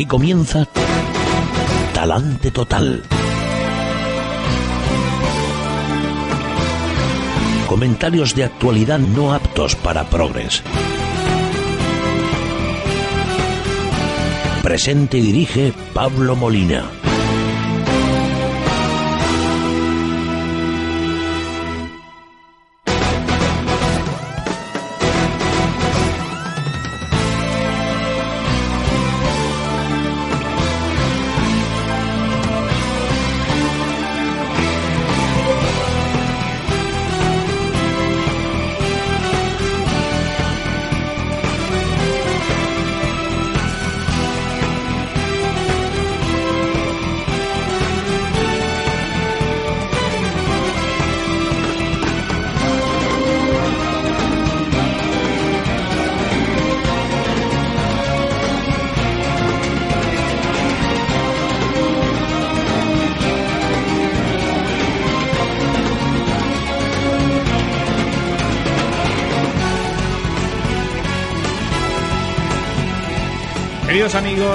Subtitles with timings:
[0.00, 0.66] Aquí comienza
[1.92, 3.02] Talante Total.
[7.68, 10.62] Comentarios de actualidad no aptos para progres.
[14.62, 16.99] Presente y dirige Pablo Molina.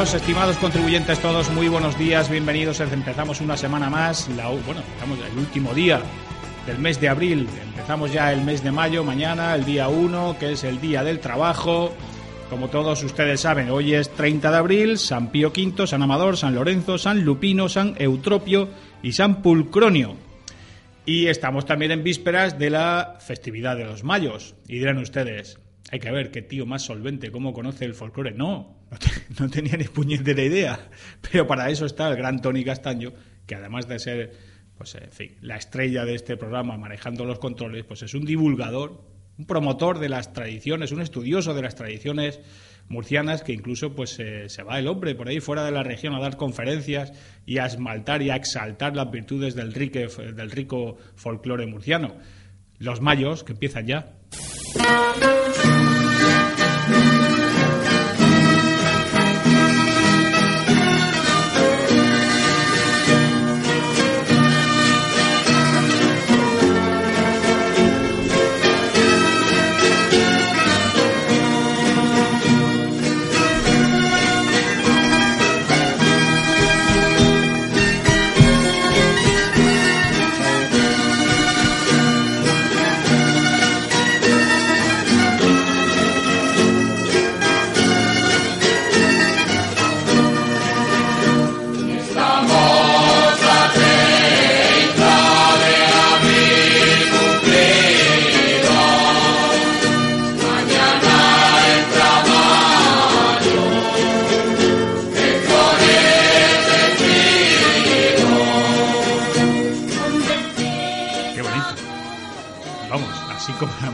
[0.03, 2.81] Estimados contribuyentes todos, muy buenos días, bienvenidos.
[2.81, 6.01] Empezamos una semana más, la, bueno, empezamos el último día
[6.67, 10.51] del mes de abril, empezamos ya el mes de mayo, mañana, el día 1, que
[10.51, 11.93] es el día del trabajo.
[12.49, 16.53] Como todos ustedes saben, hoy es 30 de abril, San Pío V, San Amador, San
[16.53, 18.67] Lorenzo, San Lupino, San Eutropio
[19.01, 20.17] y San Pulcronio.
[21.05, 24.55] Y estamos también en vísperas de la festividad de los mayos.
[24.67, 25.57] Y dirán ustedes,
[25.89, 28.31] hay que ver qué tío más solvente, cómo conoce el folclore.
[28.31, 28.74] No,
[29.39, 30.89] no, tenía ni puñetera idea.
[31.21, 33.13] Pero para eso está el gran Tony Castaño,
[33.45, 34.31] que además de ser,
[34.77, 34.97] pues
[35.41, 39.03] la estrella de este programa manejando los controles, pues es un divulgador,
[39.37, 42.39] un promotor de las tradiciones, un estudioso de las tradiciones
[42.87, 46.13] murcianas que incluso pues eh, se va el hombre por ahí fuera de la región
[46.13, 47.13] a dar conferencias
[47.45, 52.15] y a esmaltar y a exaltar las virtudes del, del rico folclore murciano.
[52.77, 54.13] Los mayos, que empiezan ya.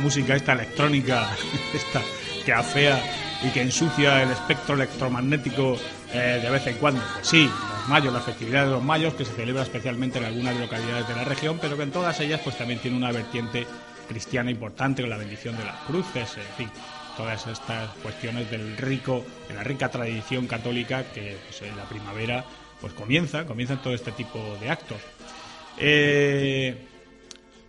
[0.02, 1.30] Música esta electrónica
[1.74, 2.02] esta
[2.46, 3.02] que afea
[3.44, 5.78] y que ensucia el espectro electromagnético
[6.14, 7.02] eh, de vez en cuando.
[7.14, 10.60] Pues sí, los mayos, la festividad de los mayos, que se celebra especialmente en algunas
[10.60, 13.66] localidades de la región, pero que en todas ellas pues también tiene una vertiente
[14.08, 16.70] cristiana importante con la bendición de las cruces, en fin,
[17.16, 22.44] todas estas cuestiones del rico, de la rica tradición católica que pues, en la primavera
[22.80, 24.98] pues comienza, comienzan todo este tipo de actos.
[25.78, 26.76] Eh,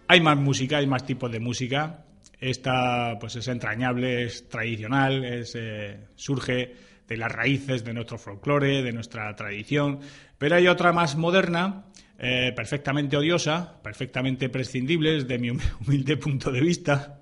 [0.08, 2.04] hay más música, hay más tipos de música.
[2.42, 6.74] Esta pues es entrañable, es tradicional, es, eh, surge
[7.06, 10.00] de las raíces de nuestro folclore, de nuestra tradición,
[10.38, 11.84] pero hay otra más moderna,
[12.18, 15.50] eh, perfectamente odiosa, perfectamente prescindible desde mi
[15.86, 17.20] humilde punto de vista,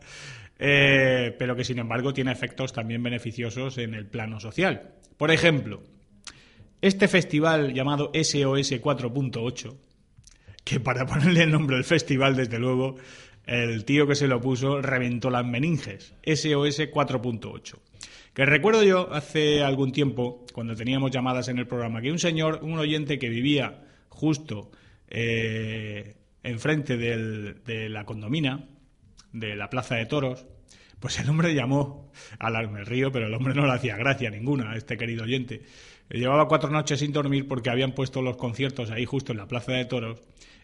[0.58, 4.94] eh, pero que sin embargo tiene efectos también beneficiosos en el plano social.
[5.18, 5.82] Por ejemplo,
[6.80, 9.76] este festival llamado SOS 4.8,
[10.64, 12.96] que para ponerle el nombre del festival, desde luego,
[13.50, 16.14] el tío que se lo puso reventó las meninges.
[16.24, 17.78] SOS 4.8.
[18.32, 22.60] Que recuerdo yo hace algún tiempo, cuando teníamos llamadas en el programa, que un señor,
[22.62, 24.70] un oyente que vivía justo
[25.08, 26.14] eh,
[26.44, 28.68] enfrente de la condomina,
[29.32, 30.46] de la Plaza de Toros,
[31.00, 34.76] pues el hombre llamó al río, pero el hombre no le hacía gracia ninguna a
[34.76, 35.62] este querido oyente.
[36.08, 39.72] Llevaba cuatro noches sin dormir porque habían puesto los conciertos ahí justo en la Plaza
[39.72, 40.20] de Toros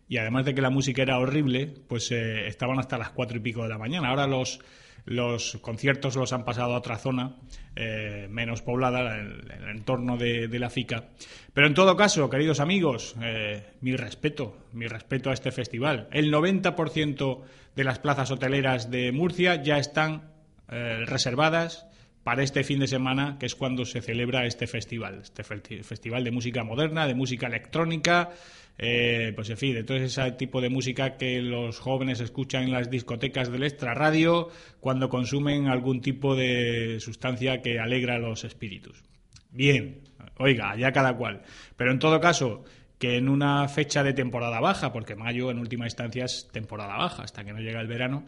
[0.08, 3.40] y además de que la música era horrible, pues eh, estaban hasta las cuatro y
[3.40, 4.08] pico de la mañana.
[4.08, 4.60] Ahora los,
[5.04, 7.36] los conciertos los han pasado a otra zona
[7.74, 11.08] eh, menos poblada, en el, entorno de, la FICA.
[11.52, 16.08] Pero en todo caso, queridos amigos, eh, mi respeto, mi respeto a este festival.
[16.12, 17.40] El 90%
[17.74, 20.34] de las plazas hoteleras de Murcia ya están
[20.68, 21.86] reservadas
[22.26, 26.32] para este fin de semana, que es cuando se celebra este festival, este festival de
[26.32, 28.30] música moderna, de música electrónica,
[28.78, 32.72] eh, pues en fin, de todo ese tipo de música que los jóvenes escuchan en
[32.72, 34.48] las discotecas del extrarradio
[34.80, 39.04] cuando consumen algún tipo de sustancia que alegra los espíritus.
[39.52, 40.00] Bien,
[40.38, 41.42] oiga, ya cada cual.
[41.76, 42.64] Pero en todo caso,
[42.98, 47.22] que en una fecha de temporada baja, porque mayo en última instancia es temporada baja,
[47.22, 48.24] hasta que no llega el verano,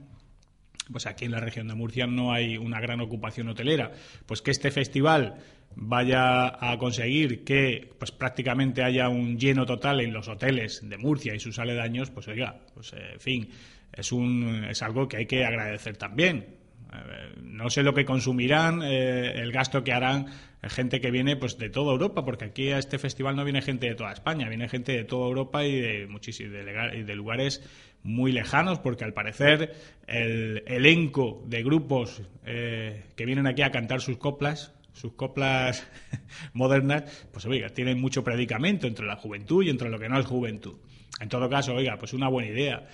[0.91, 3.93] pues aquí en la región de Murcia no hay una gran ocupación hotelera,
[4.27, 5.37] pues que este festival
[5.75, 11.35] vaya a conseguir que pues prácticamente haya un lleno total en los hoteles de Murcia
[11.35, 13.51] y sus aledaños, pues oiga, pues eh, en fin,
[13.93, 16.57] es un es algo que hay que agradecer también.
[16.93, 20.27] Eh, no sé lo que consumirán, eh, el gasto que harán
[20.63, 23.87] gente que viene pues de toda Europa, porque aquí a este festival no viene gente
[23.87, 27.63] de toda España, viene gente de toda Europa y de muchísimos de, lugares
[28.03, 29.75] muy lejanos, porque al parecer
[30.07, 35.87] el elenco de grupos eh, que vienen aquí a cantar sus coplas sus coplas
[36.53, 40.27] modernas, pues oiga, tienen mucho predicamento entre la juventud y entre lo que no es
[40.27, 40.75] juventud.
[41.21, 42.89] En todo caso, oiga, pues una buena idea.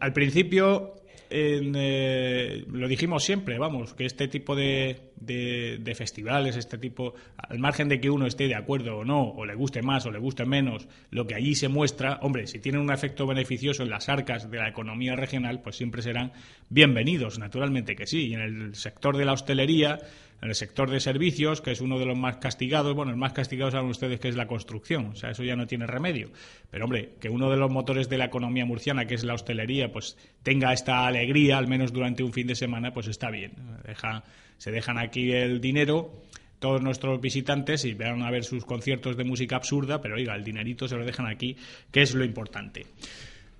[0.00, 0.94] al principio
[1.30, 7.88] eh, lo dijimos siempre, vamos, que este tipo de, de, festivales, este tipo, al margen
[7.88, 10.44] de que uno esté de acuerdo o no, o le guste más o le guste
[10.44, 14.50] menos, lo que allí se muestra, hombre, si tienen un efecto beneficioso en las arcas
[14.50, 16.32] de la economía regional, pues siempre serán
[16.68, 18.28] bienvenidos, naturalmente que sí.
[18.28, 19.98] Y en el sector de la hostelería,
[20.40, 23.32] en el sector de servicios, que es uno de los más castigados, bueno, el más
[23.32, 26.30] castigado saben ustedes que es la construcción, o sea, eso ya no tiene remedio.
[26.70, 29.90] Pero hombre, que uno de los motores de la economía murciana, que es la hostelería,
[29.90, 33.52] pues tenga esta alegría, al menos durante un fin de semana, pues está bien.
[34.58, 36.22] se dejan aquí el dinero
[36.58, 40.44] todos nuestros visitantes y van a ver sus conciertos de música absurda, pero oiga, el
[40.44, 41.56] dinerito se lo dejan aquí,
[41.92, 42.86] que es lo importante.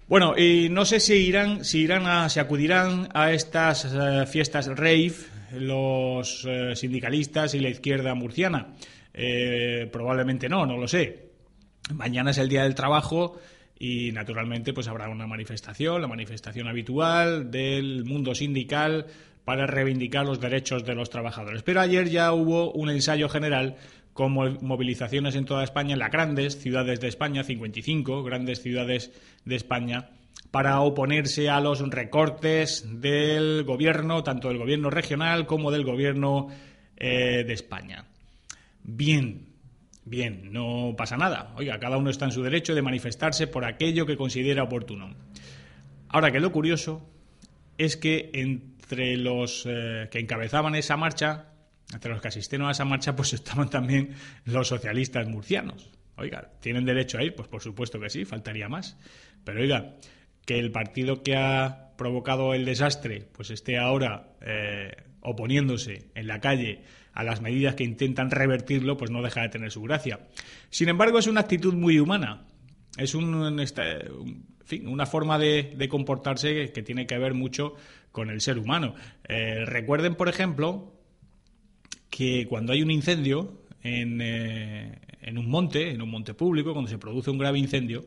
[0.09, 4.67] Bueno, y no sé si irán, si irán a, si acudirán a estas eh, fiestas
[4.69, 5.13] rave
[5.53, 8.69] los eh, sindicalistas y la izquierda murciana.
[9.13, 11.29] Eh, probablemente no, no lo sé.
[11.93, 13.39] Mañana es el Día del Trabajo
[13.79, 19.09] y naturalmente pues habrá una manifestación, la manifestación habitual del mundo sindical
[19.45, 21.63] para reivindicar los derechos de los trabajadores.
[21.63, 23.77] Pero ayer ya hubo un ensayo general
[24.19, 29.13] con movilizaciones en toda España, en las grandes ciudades de España, 55 grandes ciudades
[29.45, 30.11] de España,
[30.51, 36.49] para oponerse a los recortes del gobierno, tanto del gobierno regional como del gobierno
[36.97, 38.07] eh, de España.
[38.83, 39.51] Bien,
[40.05, 41.55] bien, no pasa nada.
[41.57, 45.15] Oiga, cada uno está en su derecho de manifestarse por aquello que considera oportuno.
[46.09, 47.09] Ahora que lo curioso
[47.77, 51.53] es que entre los eh, que encabezaban esa marcha,
[51.93, 54.15] entre los que asistieron a esa marcha, pues estaban también
[54.45, 55.91] los socialistas murcianos.
[56.17, 57.35] Oiga, ¿tienen derecho a ir?
[57.35, 58.97] Pues por supuesto que sí, faltaría más.
[59.45, 59.95] Pero oiga,
[60.45, 66.41] que el partido que ha provocado el desastre pues esté ahora eh, oponiéndose en la
[66.41, 66.83] calle
[67.13, 70.21] a las medidas que intentan revertirlo, pues no deja de tener su gracia.
[70.71, 72.47] Sin embargo, es una actitud muy humana.
[72.97, 73.61] Es un,
[74.65, 77.75] fin, una forma de, comportarse que tiene que ver mucho
[78.13, 78.95] con el ser humano.
[79.29, 80.98] Eh, recuerden, por ejemplo,
[82.11, 86.91] que cuando hay un incendio en, eh, en un monte, en un monte público, cuando
[86.91, 88.07] se produce un grave incendio,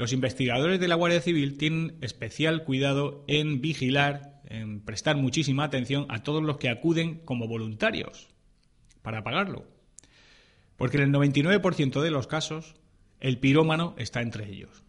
[0.00, 6.06] los investigadores de la Guardia Civil tienen especial cuidado en vigilar, en prestar muchísima atención
[6.08, 8.28] a todos los que acuden como voluntarios
[9.02, 9.66] para apagarlo.
[10.76, 12.76] Porque en el 99% de los casos,
[13.20, 14.84] el pirómano está entre ellos.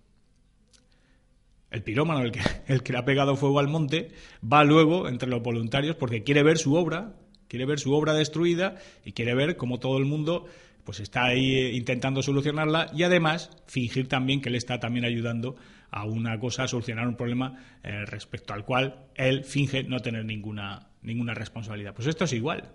[1.70, 5.30] El pirómano, el que, el que le ha pegado fuego al monte, va luego entre
[5.30, 7.18] los voluntarios porque quiere ver su obra,
[7.51, 10.46] quiere ver su obra destruida y quiere ver cómo todo el mundo
[10.86, 15.58] pues está ahí eh, intentando solucionarla y además fingir también que él está también ayudando
[15.89, 20.24] a una cosa, a solucionar un problema eh, respecto al cual él finge no tener
[20.24, 21.93] ninguna, ninguna responsabilidad.
[21.93, 22.72] Pues esto es igual.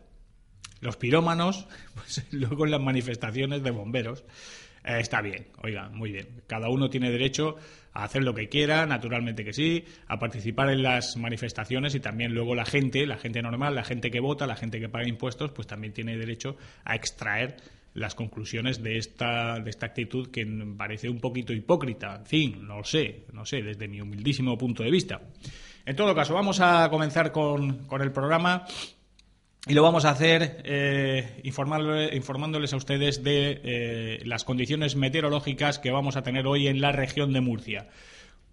[0.82, 4.24] Los pirómanos, pues luego en las manifestaciones de bomberos,
[4.84, 6.42] eh, está bien, oiga, muy bien.
[6.46, 7.56] Cada uno tiene derecho
[7.96, 12.34] a hacer lo que quiera, naturalmente que sí, a participar en las manifestaciones y también
[12.34, 15.50] luego la gente, la gente normal, la gente que vota, la gente que paga impuestos,
[15.52, 17.56] pues también tiene derecho a extraer
[17.94, 22.16] las conclusiones de esta, de esta actitud que parece un poquito hipócrita.
[22.16, 25.20] En fin, no sé, no sé, desde mi humildísimo punto de vista.
[25.86, 28.66] En todo caso, vamos a comenzar con, el programa
[29.68, 35.90] y lo vamos a hacer eh, informándoles a ustedes de eh, las condiciones meteorológicas que
[35.90, 37.88] vamos a tener hoy en la región de Murcia.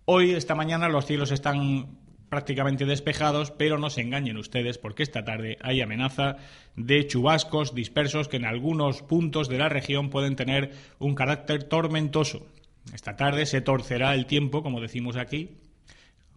[0.06, 5.24] Hoy, esta mañana, los cielos están prácticamente despejados, pero no se engañen ustedes porque esta
[5.24, 6.38] tarde hay amenaza
[6.76, 12.48] de chubascos dispersos que en algunos puntos de la región pueden tener un carácter tormentoso.
[12.92, 15.52] Esta tarde se torcerá el tiempo, como decimos aquí,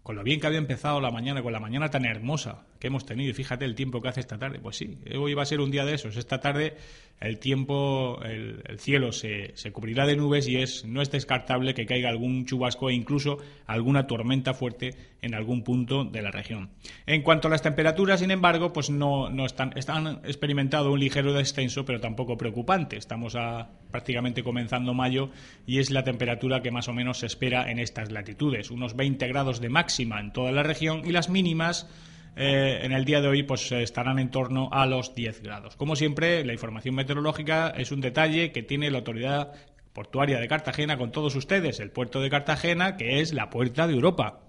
[0.03, 3.05] con lo bien que había empezado la mañana, con la mañana tan hermosa, que hemos
[3.05, 3.31] tenido.
[3.31, 4.59] Y fíjate el tiempo que hace esta tarde.
[4.59, 6.17] Pues sí, hoy va a ser un día de esos.
[6.17, 6.75] Esta tarde
[7.19, 11.87] el tiempo, el, cielo se, se, cubrirá de nubes y es, no es descartable que
[11.87, 14.93] caiga algún chubasco e incluso alguna tormenta fuerte
[15.23, 16.69] en algún punto de la región.
[17.07, 21.33] En cuanto a las temperaturas, sin embargo, pues no, no están, están experimentado un ligero
[21.33, 22.97] descenso, pero tampoco preocupante.
[22.97, 25.31] Estamos a, prácticamente comenzando mayo
[25.65, 28.69] y es la temperatura que más o menos se espera en estas latitudes.
[28.69, 31.89] Unos 20 grados de máxima en toda la región y las mínimas
[32.37, 35.75] eh, en el día de hoy pues estarán en torno a los 10 grados.
[35.75, 39.53] Como siempre, la información meteorológica es un detalle que tiene la autoridad
[39.93, 43.93] portuaria de Cartagena con todos ustedes, el puerto de Cartagena, que es la puerta de
[43.93, 44.41] Europa.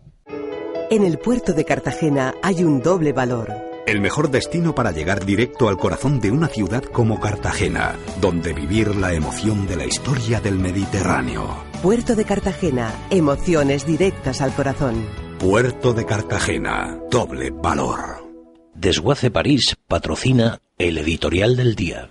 [0.90, 3.50] En el puerto de Cartagena hay un doble valor.
[3.87, 8.95] El mejor destino para llegar directo al corazón de una ciudad como Cartagena, donde vivir
[8.95, 11.64] la emoción de la historia del Mediterráneo.
[11.83, 15.27] Puerto de Cartagena, emociones directas al corazón.
[15.38, 18.28] Puerto de Cartagena, doble valor.
[18.75, 22.11] Desguace París patrocina el editorial del día.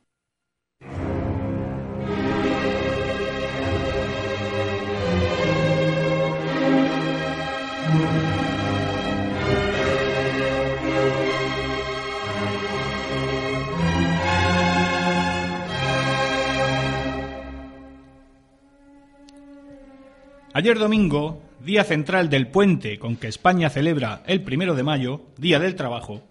[20.53, 25.59] Ayer domingo, día central del puente con que España celebra el primero de mayo, Día
[25.59, 26.23] del Trabajo,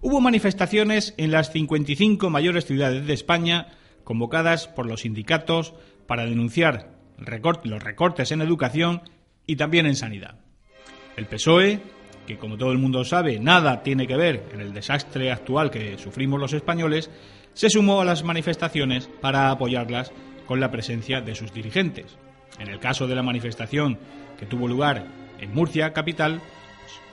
[0.00, 3.66] hubo manifestaciones en las 55 mayores ciudades de España
[4.04, 5.74] convocadas por los sindicatos
[6.06, 9.02] para denunciar los recortes en educación
[9.44, 10.38] y también en sanidad.
[11.16, 11.80] El PSOE,
[12.28, 15.98] que como todo el mundo sabe nada tiene que ver en el desastre actual que
[15.98, 17.10] sufrimos los españoles,
[17.54, 20.12] se sumó a las manifestaciones para apoyarlas
[20.46, 22.16] con la presencia de sus dirigentes.
[22.60, 23.98] En el caso de la manifestación
[24.38, 25.06] que tuvo lugar
[25.40, 26.40] en Murcia, capital,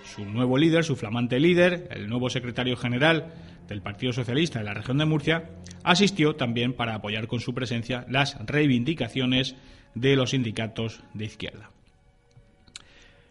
[0.03, 3.33] su nuevo líder, su flamante líder, el nuevo secretario general
[3.67, 5.49] del Partido Socialista de la región de Murcia,
[5.83, 9.55] asistió también para apoyar con su presencia las reivindicaciones
[9.95, 11.71] de los sindicatos de izquierda.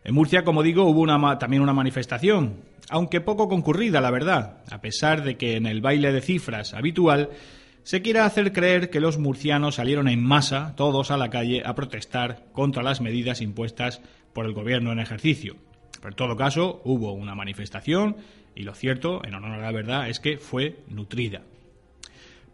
[0.05, 1.07] En Murcia, como digo, hubo
[1.39, 6.13] también una manifestación, aunque poco concurrida, la verdad, a pesar de que en el baile
[6.13, 7.31] de cifras habitual
[7.87, 11.77] se quiere hacer creer que los murcianos salieron en masa, todos a la calle, a
[11.77, 14.01] protestar contra las medidas impuestas
[14.33, 15.55] por el gobierno en ejercicio.
[15.93, 18.17] Pero en todo caso, hubo una manifestación
[18.57, 21.43] y lo cierto, en honor a la verdad, es que fue nutrida.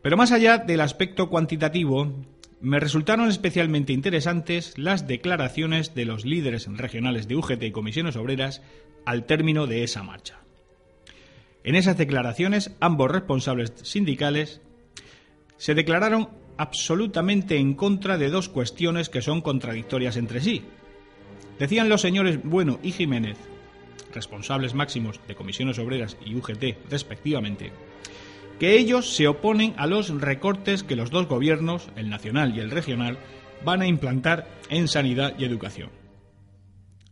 [0.02, 2.12] Pero más allá del aspecto cuantitativo,
[2.60, 8.60] me resultaron especialmente interesantes las declaraciones de los líderes regionales de UGT y comisiones obreras
[9.06, 10.40] al término de esa marcha.
[11.64, 14.60] En esas declaraciones, ambos responsables sindicales
[15.62, 20.64] se declararon absolutamente en contra de dos cuestiones que son contradictorias entre sí.
[21.56, 23.36] Decían los señores Bueno y Jiménez,
[24.12, 27.70] responsables máximos de comisiones obreras y UGT respectivamente,
[28.58, 32.72] que ellos se oponen a los recortes que los dos gobiernos, el nacional y el
[32.72, 33.18] regional,
[33.64, 35.90] van a implantar en sanidad y educación.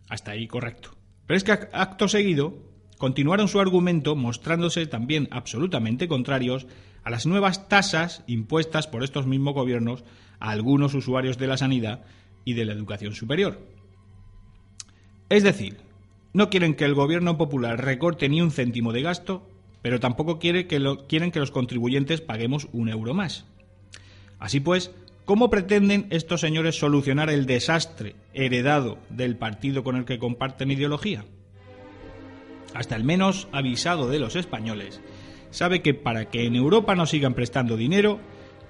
[0.08, 0.90] Hasta ahí correcto.
[1.24, 2.58] Pero es que acto seguido
[2.98, 6.66] continuaron su argumento mostrándose también absolutamente contrarios
[7.04, 10.04] a las nuevas tasas impuestas por estos mismos gobiernos
[10.38, 12.04] a algunos usuarios de la sanidad
[12.44, 13.60] y de la educación superior.
[15.28, 15.78] Es decir,
[16.32, 19.48] no quieren que el gobierno popular recorte ni un céntimo de gasto,
[19.82, 23.46] pero tampoco quieren que los contribuyentes paguemos un euro más.
[24.38, 24.90] Así pues,
[25.24, 31.24] ¿cómo pretenden estos señores solucionar el desastre heredado del partido con el que comparten ideología?
[32.74, 35.00] Hasta el menos avisado de los españoles
[35.50, 38.20] sabe que para que en Europa no sigan prestando dinero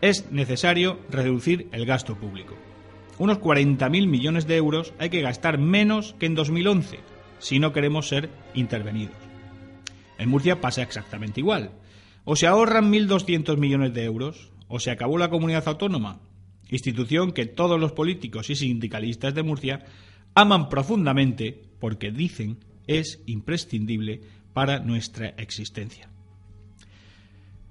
[0.00, 2.56] es necesario reducir el gasto público.
[3.18, 7.00] Unos 40.000 millones de euros hay que gastar menos que en 2011
[7.40, 9.16] si no queremos ser intervenidos.
[10.18, 11.72] En Murcia pasa exactamente igual.
[12.24, 16.20] O se ahorran 1.200 millones de euros o se acabó la comunidad autónoma,
[16.68, 19.84] institución que todos los políticos y sindicalistas de Murcia
[20.34, 24.20] aman profundamente porque dicen es imprescindible
[24.52, 26.09] para nuestra existencia.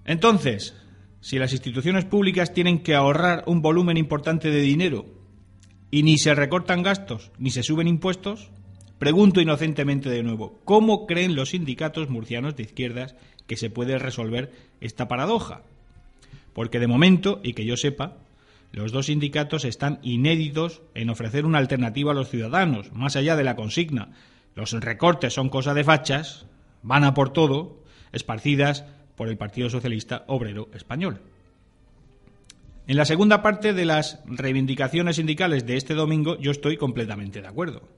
[0.09, 0.73] Entonces,
[1.21, 5.05] si las instituciones públicas tienen que ahorrar un volumen importante de dinero
[5.91, 8.49] y ni se recortan gastos ni se suben impuestos,
[8.97, 13.13] pregunto inocentemente de nuevo, ¿cómo creen los sindicatos murcianos de izquierdas
[13.45, 14.51] que se puede resolver
[14.81, 15.61] esta paradoja?
[16.53, 18.17] Porque de momento, y que yo sepa,
[18.71, 23.43] los dos sindicatos están inéditos en ofrecer una alternativa a los ciudadanos, más allá de
[23.43, 24.09] la consigna.
[24.55, 26.47] Los recortes son cosa de fachas,
[26.81, 28.85] van a por todo, esparcidas
[29.19, 31.19] por el Partido Socialista Obrero Español.
[32.87, 37.47] En la segunda parte de las reivindicaciones sindicales de este domingo yo estoy completamente de
[37.49, 37.89] acuerdo.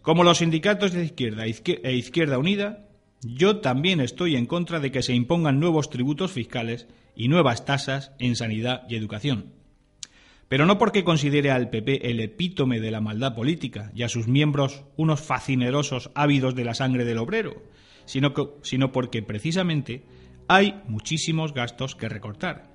[0.00, 2.88] Como los sindicatos de izquierda e Izquierda Unida,
[3.20, 8.12] Yo también estoy en contra de que se impongan nuevos tributos fiscales y nuevas tasas
[8.18, 9.52] en sanidad y educación.
[10.48, 14.26] Pero no porque considere al PP el epítome de la maldad política y a sus
[14.26, 17.62] miembros unos fascinerosos ávidos de la sangre del obrero,
[18.06, 18.32] sino,
[18.62, 20.02] sino porque precisamente
[20.48, 22.70] hay muchísimos gastos que recortar.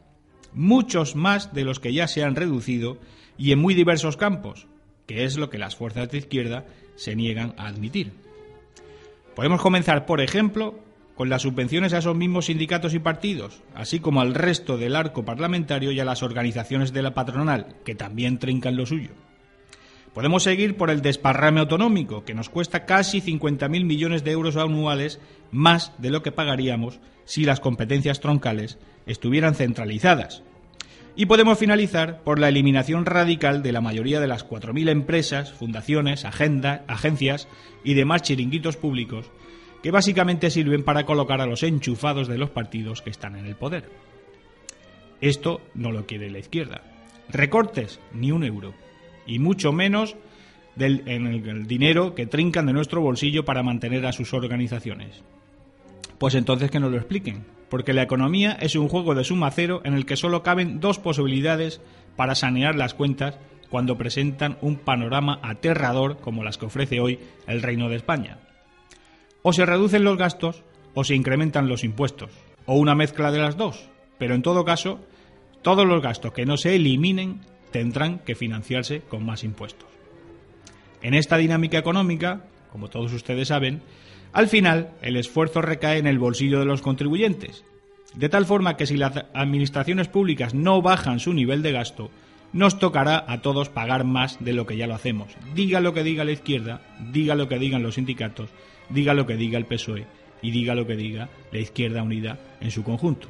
[0.53, 2.97] Muchos más de los que ya se han reducido
[3.37, 4.67] y en muy diversos campos,
[5.07, 8.11] que es lo que las fuerzas de izquierda se niegan a admitir.
[9.35, 10.79] Podemos comenzar, por ejemplo,
[11.15, 15.23] con las subvenciones a esos mismos sindicatos y partidos, así como al resto del arco
[15.23, 19.11] parlamentario y a las organizaciones de la patronal, que también trincan lo suyo.
[20.13, 25.21] Podemos seguir por el desparrame autonómico, que nos cuesta casi 50.000 millones de euros anuales,
[25.51, 26.99] más de lo que pagaríamos
[27.31, 30.43] si las competencias troncales estuvieran centralizadas.
[31.15, 36.25] Y podemos finalizar por la eliminación radical de la mayoría de las 4.000 empresas, fundaciones,
[36.25, 37.47] agencias
[37.85, 39.31] y demás chiringuitos públicos
[39.81, 43.55] que básicamente sirven para colocar a los enchufados de los partidos que están en el
[43.55, 43.89] poder.
[45.21, 46.81] Esto no lo quiere la izquierda.
[47.29, 48.73] Recortes, ni un euro.
[49.25, 50.17] Y mucho menos
[50.75, 55.23] del, en el dinero que trincan de nuestro bolsillo para mantener a sus organizaciones.
[56.21, 59.81] Pues entonces que nos lo expliquen, porque la economía es un juego de suma cero
[59.83, 61.81] en el que solo caben dos posibilidades
[62.15, 63.39] para sanear las cuentas
[63.71, 68.37] cuando presentan un panorama aterrador como las que ofrece hoy el Reino de España.
[69.41, 70.63] O se reducen los gastos
[70.93, 72.29] o se incrementan los impuestos,
[72.67, 74.99] o una mezcla de las dos, pero en todo caso,
[75.63, 79.89] todos los gastos que no se eliminen tendrán que financiarse con más impuestos.
[81.01, 83.81] En esta dinámica económica, como todos ustedes saben,
[84.33, 87.63] al final el esfuerzo recae en el bolsillo de los contribuyentes,
[88.13, 92.11] de tal forma que si las administraciones públicas no bajan su nivel de gasto,
[92.53, 95.33] nos tocará a todos pagar más de lo que ya lo hacemos.
[95.55, 98.49] Diga lo que diga la izquierda, diga lo que digan los sindicatos,
[98.89, 100.05] diga lo que diga el PSOE
[100.41, 103.27] y diga lo que diga la Izquierda Unida en su conjunto.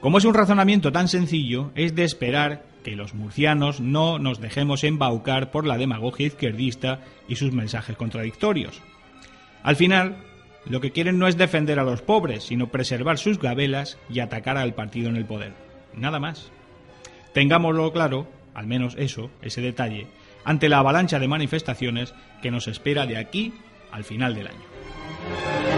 [0.00, 4.84] Como es un razonamiento tan sencillo, es de esperar que los murcianos no nos dejemos
[4.84, 8.82] embaucar por la demagogia izquierdista y sus mensajes contradictorios.
[9.64, 10.18] Al final,
[10.66, 14.58] lo que quieren no es defender a los pobres, sino preservar sus gabelas y atacar
[14.58, 15.52] al partido en el poder.
[15.94, 16.52] Nada más.
[17.32, 20.06] Tengámoslo claro, al menos eso, ese detalle,
[20.44, 23.54] ante la avalancha de manifestaciones que nos espera de aquí
[23.90, 25.73] al final del año.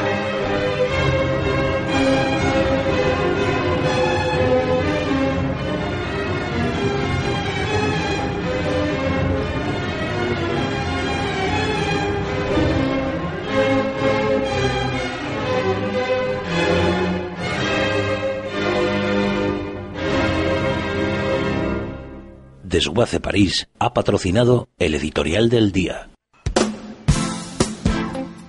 [22.77, 26.11] Desguace París ha patrocinado el editorial del día.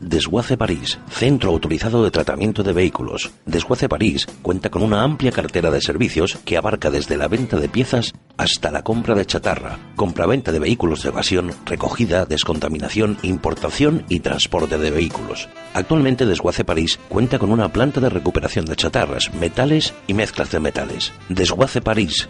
[0.02, 3.32] Desguace París, centro autorizado de tratamiento de vehículos.
[3.46, 7.70] Desguace París cuenta con una amplia cartera de servicios que abarca desde la venta de
[7.70, 14.20] piezas hasta la compra de chatarra, compraventa de vehículos de evasión, recogida, descontaminación, importación y
[14.20, 15.50] transporte de vehículos.
[15.74, 20.60] Actualmente Desguace París cuenta con una planta de recuperación de chatarras, metales y mezclas de
[20.60, 21.14] metales.
[21.30, 22.30] Desguace París,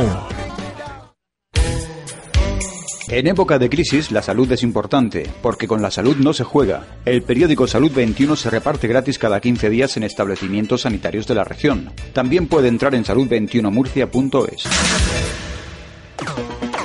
[3.11, 6.85] En época de crisis, la salud es importante, porque con la salud no se juega.
[7.03, 11.43] El periódico Salud 21 se reparte gratis cada 15 días en establecimientos sanitarios de la
[11.43, 11.91] región.
[12.13, 14.65] También puede entrar en salud21murcia.es.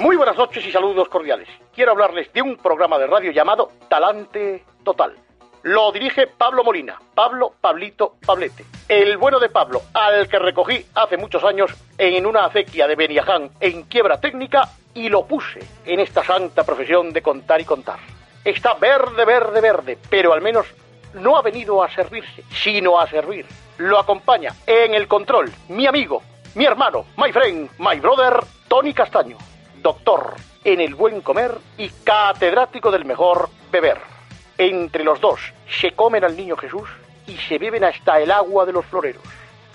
[0.02, 1.46] Muy buenas noches y saludos cordiales.
[1.72, 5.14] Quiero hablarles de un programa de radio llamado Talante Total.
[5.66, 8.64] Lo dirige Pablo Molina, Pablo Pablito Pablete.
[8.88, 13.50] El bueno de Pablo, al que recogí hace muchos años en una acequia de Beniaján
[13.58, 17.98] en quiebra técnica y lo puse en esta santa profesión de contar y contar.
[18.44, 20.68] Está verde, verde, verde, pero al menos
[21.14, 23.44] no ha venido a servirse, sino a servir.
[23.78, 26.22] Lo acompaña en el control mi amigo,
[26.54, 29.36] mi hermano, my friend, my brother, Tony Castaño,
[29.82, 34.15] doctor en el buen comer y catedrático del mejor beber.
[34.58, 35.40] Entre los dos
[35.80, 36.88] se comen al niño Jesús
[37.26, 39.22] y se beben hasta el agua de los floreros.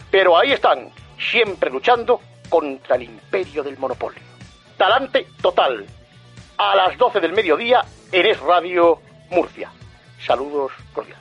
[0.09, 4.21] Pero ahí están, siempre luchando contra el imperio del monopolio.
[4.77, 5.85] Talante total.
[6.57, 9.71] A las 12 del mediodía en Es Radio Murcia.
[10.19, 11.20] Saludos cordiales.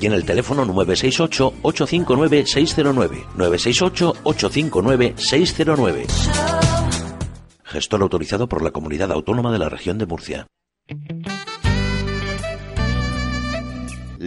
[0.00, 3.24] y en el teléfono 968-859-609.
[3.36, 6.06] 968-859-609.
[7.64, 10.46] Gestor autorizado por la Comunidad Autónoma de la Región de Murcia.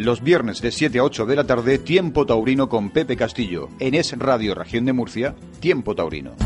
[0.00, 3.68] Los viernes de 7 a 8 de la tarde, Tiempo Taurino con Pepe Castillo.
[3.80, 6.36] En Es Radio Región de Murcia, Tiempo Taurino.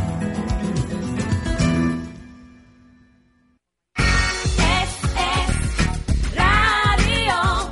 [6.35, 7.71] Radio.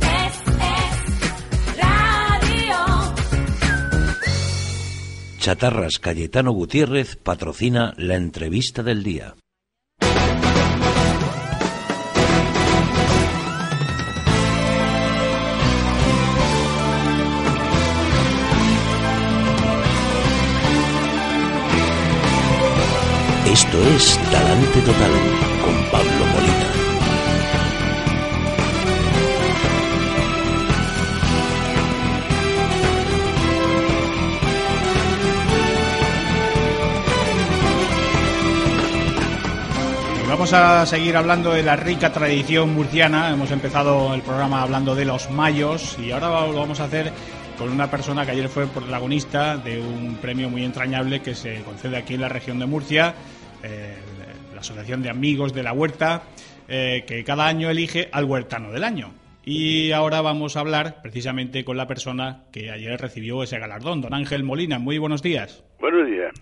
[0.00, 3.14] Es, es radio.
[5.38, 9.36] Chatarras Cayetano Gutiérrez patrocina la entrevista del día.
[23.58, 25.10] Esto es Talante Total
[25.64, 26.68] con Pablo Molina.
[40.28, 43.30] Vamos a seguir hablando de la rica tradición murciana.
[43.30, 47.12] Hemos empezado el programa hablando de los mayos y ahora lo vamos a hacer
[47.58, 51.96] con una persona que ayer fue protagonista de un premio muy entrañable que se concede
[51.96, 53.16] aquí en la región de Murcia,
[53.62, 53.96] eh,
[54.54, 56.22] la Asociación de Amigos de la Huerta,
[56.68, 59.12] eh, que cada año elige al huertano del año.
[59.44, 64.12] Y ahora vamos a hablar precisamente con la persona que ayer recibió ese galardón, don
[64.12, 64.78] Ángel Molina.
[64.78, 65.64] Muy buenos días.
[65.80, 66.32] Buenos días.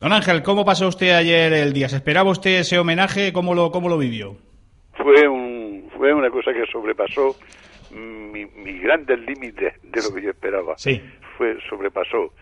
[0.00, 1.88] Don Ángel, ¿cómo pasó usted ayer el día?
[1.88, 3.32] ¿Se esperaba usted ese homenaje?
[3.32, 4.36] ¿Cómo lo, cómo lo vivió?
[4.96, 7.36] Fue un fue una cosa que sobrepasó
[7.90, 10.74] mi, mis grandes límites de lo que yo esperaba.
[10.76, 11.00] Sí.
[11.36, 12.32] Fue sobrepasó.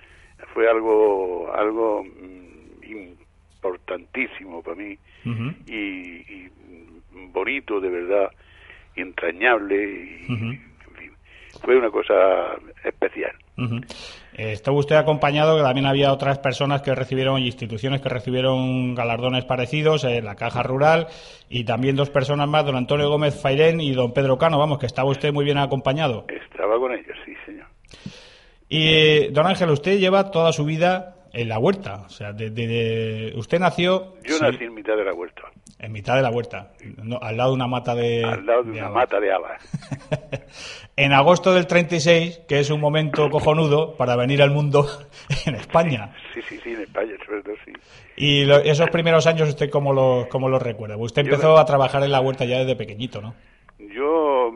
[0.55, 2.83] Fue algo algo mm,
[3.62, 4.96] importantísimo para mí
[5.66, 6.51] y, y
[7.33, 8.31] bonito de verdad,
[8.96, 10.38] entrañable y, en
[10.96, 11.12] fin,
[11.62, 12.14] fue una cosa
[12.85, 13.33] especial.
[13.57, 13.77] Ujú.
[14.35, 19.44] Eh, Estaba usted acompañado, que también había otras personas que recibieron, instituciones que recibieron galardones
[19.44, 21.07] parecidos, eh, la Caja Rural,
[21.48, 24.59] y también dos personas más, don Antonio Gómez Fairén y don Pedro Cano.
[24.59, 26.27] Vamos, que estaba usted muy bien acompañado.
[26.29, 27.66] Estaba con ellos, sí, señor.
[28.68, 32.03] Y, eh, don Ángel, usted lleva toda su vida en la huerta.
[32.07, 35.42] O sea, de, de- de- usted nació Yo sí, nací en mitad de la huerta,
[35.79, 38.25] en mitad de la huerta, no, al lado de una mata de...
[38.25, 38.95] al lado de una habas.
[38.95, 39.62] mata de habas.
[40.97, 44.87] en agosto del 36, que es un momento cojonudo para venir al mundo
[45.47, 46.14] en España.
[46.35, 47.73] Sí, sí, sí, en España, sobre todo, sí.
[48.16, 50.97] Y lo- esos primeros años, ¿usted cómo los cómo los recuerda?
[50.97, 53.35] Usted empezó a trabajar en la huerta ya desde pequeñito, ¿no?
[53.79, 54.53] Yo,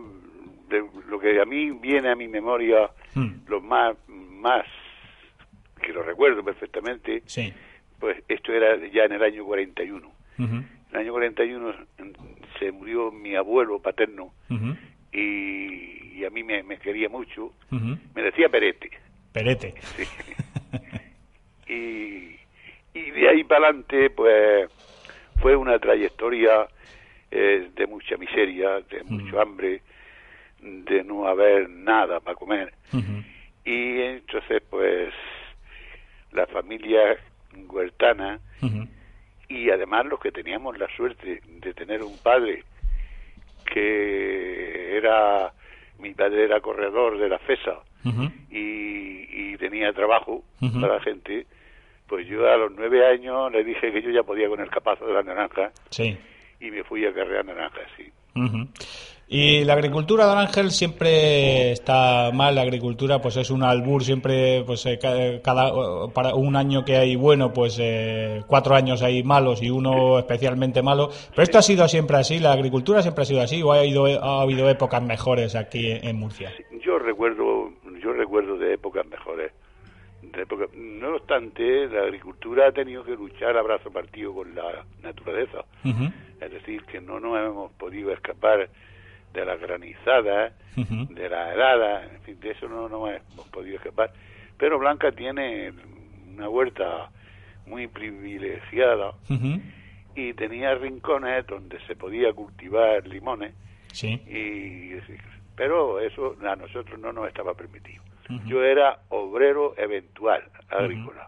[0.68, 3.40] de lo que a mí viene a mi memoria, Hmm.
[3.48, 4.66] lo más, más,
[5.86, 7.52] que lo recuerdo perfectamente, Sí.
[8.00, 10.06] pues esto era ya en el año 41.
[10.38, 12.04] Ujú, En el año 41 mm,
[12.58, 14.32] se murió mi abuelo paterno
[15.12, 17.52] y, y a mí me, me quería mucho.
[17.70, 18.90] Me decía Perete.
[19.32, 19.74] Perete.
[19.96, 20.04] Sí.
[21.72, 22.36] y,
[22.98, 24.70] y de ahí para adelante, pues
[25.40, 26.66] fue una trayectoria
[27.30, 29.82] eh, de mucha miseria, de mucho hambre,
[30.60, 32.72] de no haber nada para comer.
[33.64, 35.12] Y entonces, pues,
[36.36, 37.16] la familia
[37.68, 38.38] huertana
[39.48, 42.62] y además los que teníamos la suerte de tener un padre
[43.72, 45.52] que era,
[45.98, 47.78] mi padre era corredor de la FESA
[48.50, 50.44] y, y tenía trabajo
[50.80, 51.46] para la gente,
[52.06, 55.06] pues yo a los nueve años le dije que yo ya podía con el capazo
[55.06, 56.16] de la naranja Sí.
[56.60, 58.10] y me fui a carrear naranjas, sí.
[59.28, 62.54] Y la agricultura, don Ángel, siempre está mal.
[62.54, 65.72] La agricultura, pues es un albur, siempre, pues eh, ca- cada
[66.14, 70.80] para un año que hay bueno, pues eh, cuatro años hay malos y uno especialmente
[70.80, 71.10] malo.
[71.30, 72.38] Pero esto ha sido siempre así.
[72.38, 73.60] La agricultura siempre ha sido así.
[73.64, 76.52] ¿O ha, ido, ha habido épocas mejores aquí en, Murcia?
[76.84, 79.50] Yo recuerdo, yo recuerdo de épocas mejores.
[80.22, 84.84] De época- no obstante, la agricultura ha tenido que luchar a brazo partido con la
[85.02, 85.64] naturaleza.
[86.40, 88.68] Es decir, que no nos hemos podido escapar
[89.36, 91.14] de las granizadas, Ujú.
[91.14, 94.10] de la helada, en fin, de eso no nos hemos podido escapar.
[94.58, 95.72] Pero Blanca tiene
[96.34, 97.10] una huerta
[97.66, 99.12] muy privilegiada
[100.14, 103.54] y tenía rincones donde se podía cultivar limones,
[103.92, 104.12] Sí.
[104.26, 104.96] y,
[105.54, 108.02] pero eso a nosotros no nos estaba permitido.
[108.46, 111.26] Yo era obrero eventual agrícola.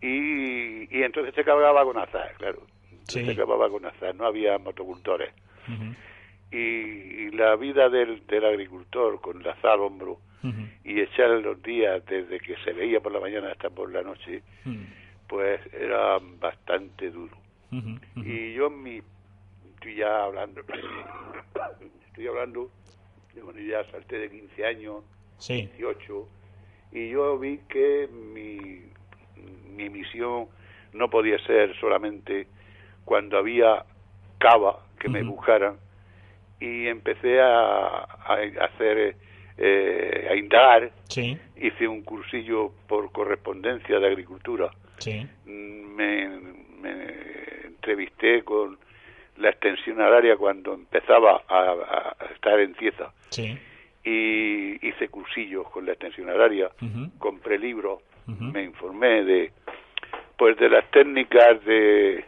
[0.00, 2.62] y, y entonces se acababa con azar, claro.
[3.08, 3.24] Sí.
[3.24, 5.30] Se acababa con azar, no había motocultores.
[6.50, 10.18] Y, y la vida del, del agricultor con la azar al hombro
[10.84, 14.42] y echar los días desde que se veía por la mañana hasta por la noche,
[15.28, 17.36] pues era bastante duro.
[18.16, 19.02] Y yo en mi
[19.74, 20.62] estoy ya hablando
[22.06, 22.70] estoy hablando
[23.42, 25.04] cuando ya salté de 15 años,
[25.38, 25.68] Sí.
[25.76, 26.28] 18
[26.92, 28.82] y yo vi que mi
[29.76, 30.46] mi misión
[30.92, 32.46] no podía ser solamente
[33.04, 33.84] cuando había
[34.38, 35.76] cava que me buscaran
[36.60, 37.46] y empecé a,
[38.04, 39.16] a hacer
[39.58, 40.90] eh, a indagar.
[41.08, 41.38] Sí.
[41.56, 44.70] hice un cursillo por correspondencia de agricultura.
[44.98, 45.26] Sí.
[45.46, 46.28] me,
[46.80, 46.92] me
[47.66, 48.78] entrevisté con
[49.38, 53.12] la extensión agraria cuando empezaba a, a estar en Cieza.
[53.30, 53.56] Sí.
[54.04, 56.70] y hice cursillos con la extensión agraria,
[57.18, 59.52] compré libros, me informé de
[60.36, 62.24] pues de las técnicas de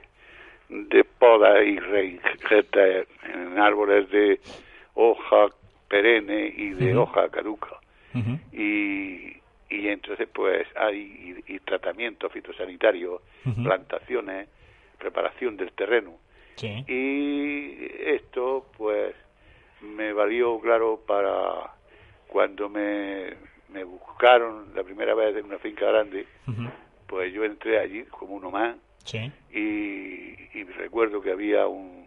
[0.69, 2.81] de poda y reinjeta
[3.33, 4.41] en árboles de
[4.95, 5.49] hoja
[5.87, 7.77] perenne y de hoja caduca.
[8.53, 9.37] Y,
[9.69, 13.23] y entonces pues hay y, y tratamiento fitosanitario,
[13.63, 14.49] plantaciones,
[14.99, 16.19] preparación del terreno.
[16.57, 16.85] Sí.
[16.89, 19.15] y esto pues
[19.81, 21.73] me valió claro para
[22.27, 23.31] cuando me,
[23.71, 26.27] me buscaron la primera vez en una finca grande
[27.07, 28.77] pues yo entré allí como uno más
[29.11, 29.33] Sí.
[29.53, 32.01] y, y recuerdo que había un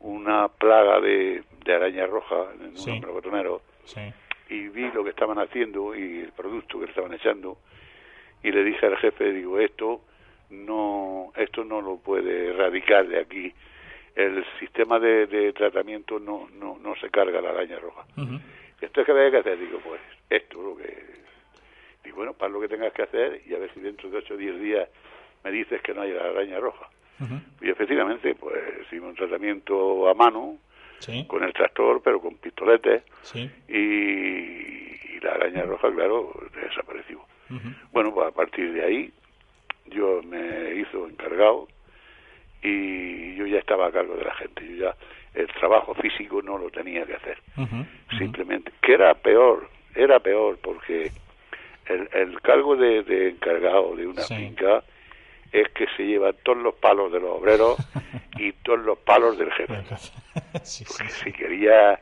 [0.00, 2.76] una plaga de, de araña roja en un
[3.86, 4.00] Sí.
[4.50, 7.56] y vi lo que estaban haciendo y el producto que le estaban echando.
[8.42, 10.02] Y le dije al jefe digo esto
[10.50, 13.52] no esto no lo puede erradicar de aquí.
[14.14, 18.04] El sistema de, de tratamiento no, no no se carga la araña roja.
[18.80, 19.58] Esto es que había que hacer.
[19.58, 21.04] Digo pues esto es lo que
[22.04, 24.34] digo bueno para lo que tengas que hacer y a ver si dentro de 8
[24.34, 24.88] o 10 días
[25.44, 26.88] me dices que no hay la araña roja
[27.62, 30.56] y efectivamente pues hicimos un tratamiento a mano
[30.98, 31.24] Sí.
[31.26, 33.50] con el tractor pero con pistoletes Sí.
[33.68, 33.74] y,
[35.16, 37.20] y la araña roja, claro, desapareció.
[37.92, 39.12] Bueno, pues a partir de ahí
[39.86, 41.68] yo me hizo encargado
[42.62, 44.66] y yo ya estaba a cargo de la gente.
[44.66, 44.94] Yo ya
[45.34, 47.38] el trabajo físico no lo tenía que hacer.
[48.18, 51.10] Simplemente, que era peor, era peor porque
[51.86, 54.34] el, el cargo de, de encargado de una Sí.
[54.36, 54.82] finca
[55.60, 57.76] es que se llevan todos los palos de los obreros
[58.38, 59.74] y todos los palos del jefe
[60.62, 61.24] Sí, sí, sí.
[61.24, 62.00] si querías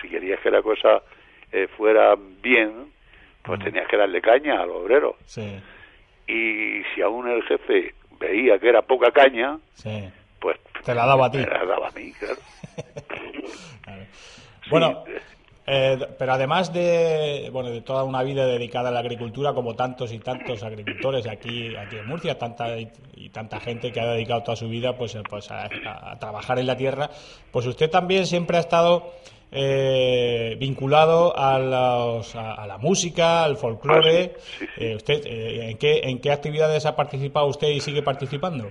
[0.00, 1.02] si querías que la cosa
[1.52, 2.92] eh, fuera bien
[3.42, 5.60] pues tenías que darle caña a los obreros Sí.
[6.28, 9.58] y si aún el jefe veía que era poca caña
[10.38, 11.38] pues Te la daba a ti.
[11.38, 12.36] me la daba a mí claro
[13.82, 14.04] Claro.
[14.70, 15.20] Bueno, eh,
[16.18, 20.18] pero además de, bueno, de toda una vida dedicada a la agricultura, como tantos y
[20.18, 24.56] tantos agricultores aquí, aquí en Murcia, tanta y, y tanta gente que ha dedicado toda
[24.56, 25.68] su vida pues, eh, pues a,
[26.18, 27.10] trabajar en la tierra,
[27.52, 29.12] pues usted también siempre ha estado
[29.52, 34.32] eh, vinculado a, los- a, a la música, al folclore.
[34.36, 34.64] Ah.
[34.76, 38.70] Eh, usted, eh, ¿en, qué, ¿En qué actividades ha participado usted y sigue participando?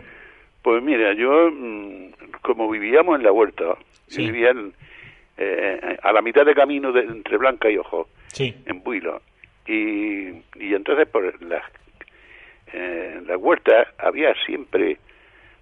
[0.61, 3.63] pues mira yo mm, como vivíamos en la huerta
[4.07, 4.25] Sí.
[4.25, 4.73] yo vivía en,
[5.41, 8.53] eh, a la mitad de camino de- entre Blanca y Ojo Sí.
[8.65, 9.21] en Builo
[9.65, 11.63] y, y entonces por las
[12.73, 14.97] eh, en la huerta había siempre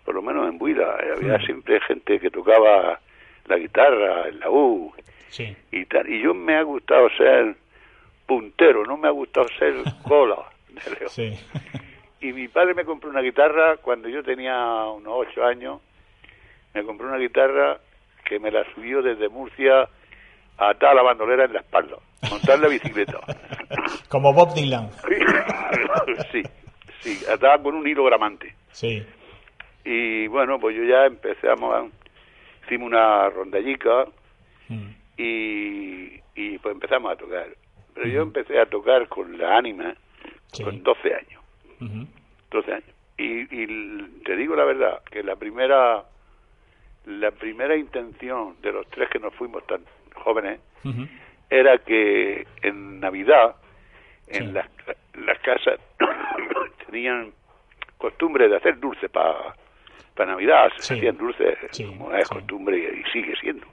[0.04, 3.00] por lo menos en Buila eh, había siempre gente que tocaba
[3.46, 4.92] la guitarra el laúd
[5.30, 5.56] Sí.
[5.72, 7.56] y tal y yo me ha gustado ser
[8.26, 10.38] puntero no me ha gustado ser cola
[10.70, 11.10] de león.
[11.10, 11.34] Sí.
[12.22, 15.82] y mi padre me compró una guitarra cuando yo tenía unos ocho años
[16.74, 17.78] me compró una guitarra
[18.28, 19.88] que me la subió desde Murcia
[20.58, 21.98] atar la bandolera en la espalda,
[22.30, 23.20] montar la bicicleta.
[24.10, 24.90] Como Bob Dylan.
[26.32, 26.42] sí,
[27.02, 28.54] sí, ataba con un hilo gramante.
[28.72, 29.04] Sí.
[29.86, 31.88] Y bueno, pues yo ya empezamos, a,
[32.66, 34.06] hicimos una rondallica
[34.70, 34.90] Mm.
[35.18, 37.48] y, y pues empezamos a tocar.
[37.96, 39.94] Pero yo empecé a tocar con la ánima
[40.62, 41.42] con 12 años.
[41.80, 42.06] Ujú.
[42.52, 42.90] 12 años.
[43.18, 46.04] Y, y te digo la verdad, que la primera
[47.20, 49.82] la primera intención de los tres que nos fuimos tan
[50.14, 50.60] jóvenes
[51.50, 53.56] era que en Navidad
[54.28, 54.68] en las,
[55.16, 55.80] las casas
[56.86, 57.32] tenían
[57.98, 59.56] costumbre de hacer dulce para
[60.26, 63.66] Navidad, se hacían dulces Sí, como es costumbre y sigue siendo.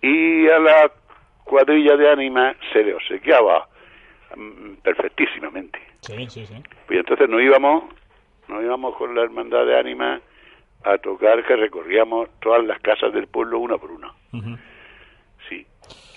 [0.00, 0.92] Y a la
[1.44, 3.68] cuadrilla de ánima se le obsequiaba
[4.36, 5.78] mm, perfectísimamente.
[6.00, 6.54] Sí, sí, sí.
[6.90, 7.84] Y entonces nos íbamos,
[8.48, 10.20] nos íbamos con la hermandad de ánima
[10.84, 14.12] a tocar que recorríamos todas las casas del pueblo una por una.
[15.48, 15.66] Sí.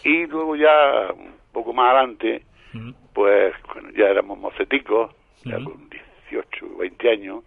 [0.03, 2.43] Y luego ya un poco más adelante,
[3.13, 5.11] pues cuando ya éramos moceticos,
[5.43, 5.89] ya con
[6.29, 7.43] 18, 20 años,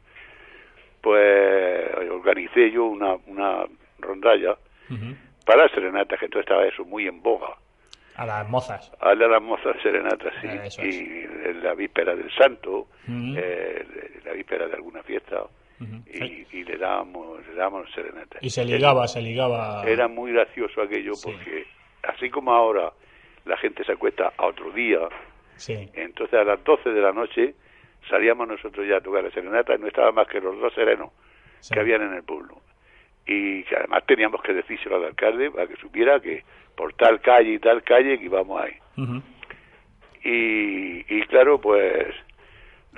[1.01, 3.65] pues organicé yo una, una
[3.99, 4.57] rondalla
[5.45, 7.57] para serenatas, que entonces estaba eso muy en boga.
[8.17, 8.93] A las mozas.
[9.01, 10.83] A las mozas serenatas, sí.
[10.83, 13.87] Y en la víspera del santo, eh,
[14.25, 15.45] la víspera de alguna fiesta,
[16.13, 18.43] Y, y le dábamos le dábamos serenatas.
[18.43, 19.85] Y se ligaba, se ligaba.
[19.87, 21.67] Era muy gracioso aquello porque
[22.03, 22.93] así como ahora
[23.45, 25.01] la gente se acuesta a otro día,
[25.57, 25.89] Sí.
[25.95, 27.55] entonces a las 12 de la noche
[28.09, 31.11] salíamos nosotros ya a tocar la serenata y no estaba más que los dos serenos
[31.73, 32.61] que habían en el pueblo.
[33.27, 36.43] Y que además teníamos que decírselo al alcalde para que supiera que
[36.77, 38.73] por tal calle y tal calle que íbamos ahí.
[40.25, 42.07] Y, y claro, pues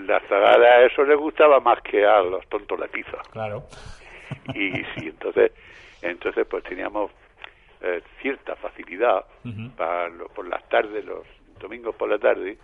[0.07, 3.19] la zagada a eso le gustaba más que a los tontos la pizza.
[3.33, 3.65] Claro.
[4.55, 5.53] Y sí, entonces,
[6.03, 7.11] entonces pues teníamos
[7.83, 9.25] eh, cierta facilidad
[9.77, 11.27] para lo- por las tardes, los
[11.59, 12.59] domingos por la tarde,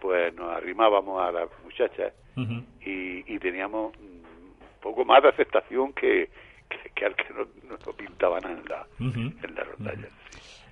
[0.00, 2.12] pues nos arrimábamos a las muchachas
[2.80, 4.22] y, y teníamos un
[4.80, 6.28] poco más de aceptación que,
[6.68, 9.20] que, que al que no, no, pintaba nada en la, Ujú.
[9.46, 10.08] en la rondalla.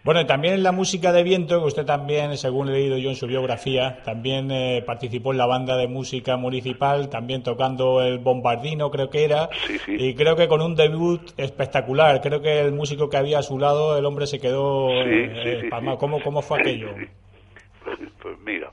[0.02, 3.16] Bueno, y también la música de viento, que usted también, según he leído yo en
[3.16, 8.90] su biografía, también eh, participó en la banda de música municipal, también tocando el bombardino,
[8.90, 9.50] creo que era,
[9.86, 12.22] y creo que con un debut espectacular.
[12.22, 15.70] Creo que el músico que había a su lado, el hombre se quedó Sí, eh.
[15.98, 16.94] ¿Cómo, ¿Cómo fue aquello?
[17.84, 18.72] Pues, pues mira,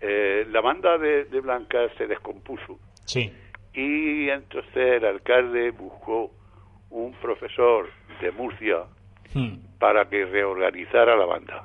[0.00, 3.32] eh, la banda de, de Blanca se descompuso Sí.
[3.74, 6.30] y entonces el alcalde buscó
[6.90, 7.88] un profesor
[8.20, 8.84] de Murcia
[9.34, 9.56] Hmm.
[9.78, 11.64] para que reorganizara la banda.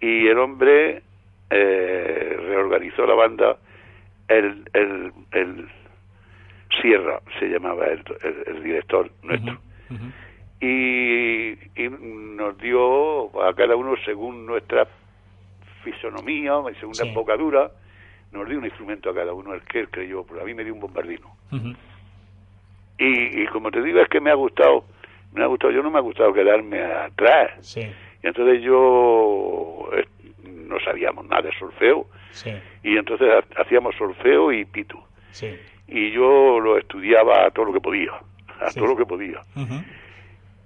[0.00, 1.02] Y el hombre
[1.50, 3.56] eh, reorganizó la banda,
[4.28, 5.68] el, el, el
[6.80, 9.58] Sierra se llamaba el, el- el director nuestro.
[10.60, 14.86] Y, y nos dio a cada uno según nuestra
[15.84, 17.70] fisonomía, según la embocadura,
[18.32, 20.64] nos dio un instrumento a cada uno, el que él creyó, pero a mí me
[20.64, 21.34] dio un bombardino.
[22.98, 24.84] Y, y como te digo, es que me ha gustado,
[25.32, 27.52] me ha gustado, yo no me ha gustado quedarme atrás.
[27.60, 27.80] Sí.
[28.22, 30.04] Y entonces yo eh,
[30.44, 32.50] no sabíamos nada de solfeo, Sí.
[32.82, 35.02] y entonces ha- hacíamos solfeo y pito.
[35.30, 35.56] Sí.
[35.88, 38.12] Y yo lo estudiaba a todo lo que podía,
[38.60, 39.40] a todo lo que podía.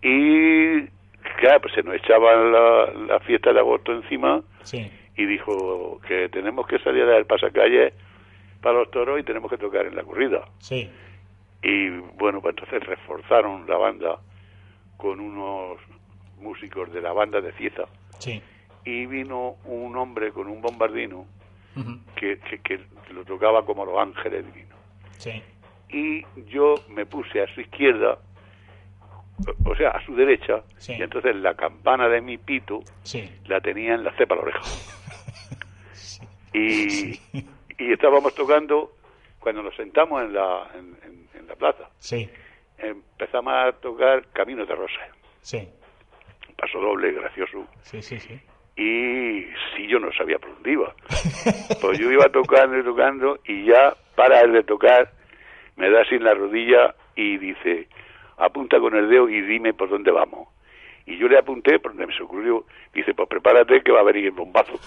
[0.02, 0.82] Y
[1.38, 4.42] claro, pues se nos echaba la, la fiesta de agosto encima
[5.16, 7.92] y dijo que tenemos que salir a dar el pasacalle
[8.60, 10.44] para los toros y tenemos que tocar en la corrida.
[10.58, 10.90] Sí.
[11.62, 14.18] Y bueno, pues entonces reforzaron la banda
[15.04, 15.76] con unos
[16.38, 17.84] músicos de la banda de Cieza
[18.18, 18.40] Sí.
[18.86, 21.26] y vino un hombre con un bombardino
[22.16, 22.80] que, que, que
[23.12, 24.78] lo tocaba como los ángeles divinos.
[25.18, 25.42] Sí.
[25.90, 28.16] Y yo me puse a su izquierda,
[29.66, 30.94] o- sea, a su derecha, Sí.
[30.98, 32.80] y entonces la campana de mi pito
[33.44, 34.60] la tenía en la cepa de la oreja.
[36.54, 37.20] Y,
[37.78, 38.92] y estábamos tocando,
[39.40, 42.30] cuando nos sentamos en la, en, en- en la plaza, Sí.
[42.78, 45.00] Empezamos a tocar Caminos de Rosa.
[45.40, 45.68] Sí.
[46.48, 47.66] Un paso doble, gracioso.
[47.82, 48.40] Sí, sí, sí.
[48.76, 49.44] Y
[49.76, 50.94] si yo no sabía por dónde iba.
[51.80, 55.12] Pues yo iba tocando y tocando y ya para el de tocar
[55.76, 57.88] me da en la rodilla y dice,
[58.36, 60.48] apunta con el dedo y dime por dónde vamos.
[61.06, 62.64] Y yo le apunté por donde me se ocurrió.
[62.94, 64.72] Dice, pues prepárate que va a venir el bombazo.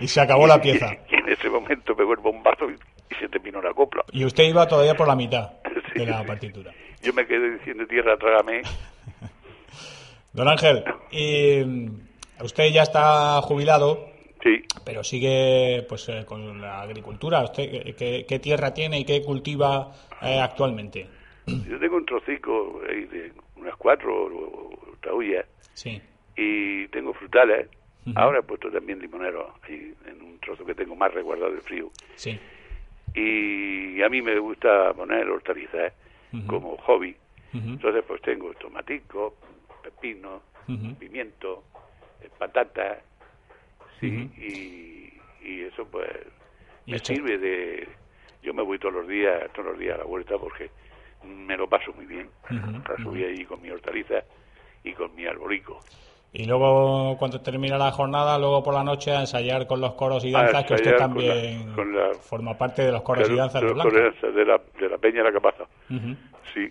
[0.00, 0.92] Y se acabó la pieza.
[1.10, 4.04] Y en ese momento pegó el bombazo y, y se terminó la copla.
[4.12, 5.50] Y usted iba todavía por la mitad
[5.94, 6.72] de la partitura.
[7.02, 8.62] Yo me quedé diciendo, tierra, trágame.
[10.32, 16.82] Don Ángel, y mm, usted ya está jubilado, Sí, pero sigue pues eh, con la
[16.82, 17.42] agricultura.
[17.44, 19.90] ¿Usted qué- tierra tiene y qué cultiva
[20.20, 21.06] eh, actualmente?
[21.46, 25.98] yo tengo un trocico de unas cuatro o cortaullas Sí.
[26.36, 27.68] y tengo frutales.
[28.16, 31.90] Ahora he puesto también limoneros ahí en un trozo que tengo más resguardado del frío.
[32.16, 32.38] Sí.
[33.14, 35.92] Y a mí me gusta poner hortalizas
[36.32, 36.46] Ujú.
[36.46, 37.16] como hobby.
[37.52, 39.34] Entonces pues tengo tomaticos,
[39.82, 40.94] pepinos, Ujú.
[40.98, 41.64] pimiento,
[42.20, 42.98] eh, patatas,
[44.00, 44.06] sí,
[44.36, 46.08] y, y eso pues
[46.86, 47.88] Y me esto- sirve de...
[48.42, 50.70] Yo me voy todos los días, todos los días a la vuelta porque
[51.22, 52.28] me lo paso muy bien.
[52.86, 54.22] Para subir allí con mi hortaliza
[54.82, 55.82] y con mi arbolico.
[56.36, 60.24] Y luego, cuando termina la jornada, luego por la noche a ensayar con los coros
[60.24, 63.30] y danzas, que usted ensayar con la- también con la- forma parte de los coros
[63.30, 63.68] y danzas de
[64.08, 65.64] esa de la, de la Peña de la Capaza.
[66.52, 66.68] Sí,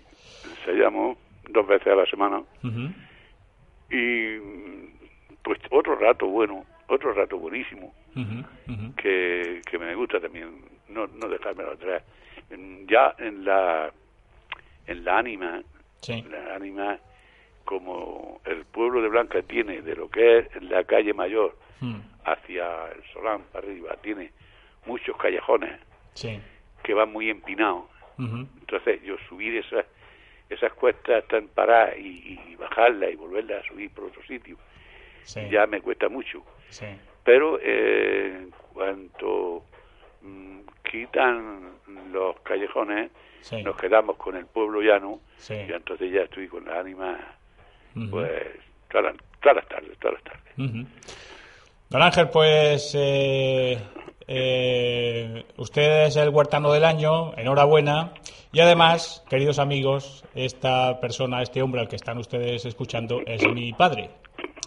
[0.60, 1.16] ensayamos
[1.48, 2.42] dos veces a la semana.
[2.62, 2.90] ujú,
[3.90, 4.88] Y mm,
[5.42, 7.94] pues otro rato bueno, otro rato buenísimo.
[8.96, 10.50] que, que me gusta también
[10.88, 12.02] no, no dejármelo atrás.
[12.86, 13.90] Ya en la
[14.86, 15.62] en la ánima,
[16.02, 16.22] Sí.
[16.30, 16.98] la ánima
[17.64, 22.92] como el pueblo de Blanca tiene de lo que es la calle mayor Mm, hacia
[22.92, 24.30] el Solán para arriba, tiene
[24.86, 25.72] muchos callejones
[26.14, 26.40] Sí.
[26.82, 27.84] que van muy empinados.
[28.18, 29.84] Entonces yo subir esas
[30.48, 34.56] esas cuestas tan paradas y, y bajarlas y volverlas a subir por otro sitio
[35.24, 35.40] Sí.
[35.50, 36.44] ya me cuesta mucho.
[36.68, 36.86] Sí.
[37.24, 39.64] Pero eh, en cuanto
[40.22, 40.60] mm,
[40.90, 41.72] quitan
[42.12, 43.10] los callejones,
[43.62, 45.20] nos quedamos con el pueblo llano
[45.54, 46.82] y entonces ya estoy con la
[48.10, 48.30] pues,
[48.90, 50.52] todas las, todas las tardes, todas las tardes.
[50.58, 50.86] Ujú.
[51.90, 53.78] Don Ángel, pues eh,
[54.26, 58.14] eh, usted es el huertano del año, enhorabuena.
[58.52, 63.72] Y además, queridos amigos, esta persona, este hombre al que están ustedes escuchando, es mi
[63.72, 64.10] padre,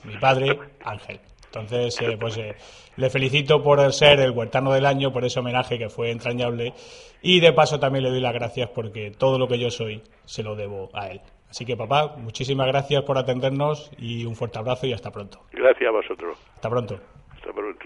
[0.03, 1.19] mi padre Ángel.
[1.45, 2.55] Entonces, eh, pues eh,
[2.97, 6.73] le felicito por ser el huertano del año, por ese homenaje que fue entrañable.
[7.21, 10.43] Y de paso también le doy las gracias porque todo lo que yo soy se
[10.43, 11.21] lo debo a él.
[11.49, 15.41] Así que, papá, muchísimas gracias por atendernos y un fuerte abrazo y hasta pronto.
[15.51, 16.37] Gracias a vosotros.
[16.55, 16.99] Hasta pronto.
[17.31, 17.85] Hasta pronto.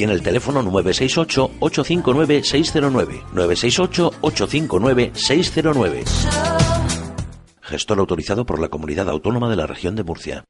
[0.00, 3.24] y en el teléfono 968-859-609.
[3.34, 6.04] 968-859-609.
[7.60, 10.44] Gestor autorizado por la Comunidad Autónoma de la Región de Murcia.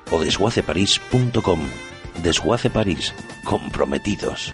[0.11, 1.59] o desguaceparís.com.
[2.21, 4.53] Desguace París, comprometidos.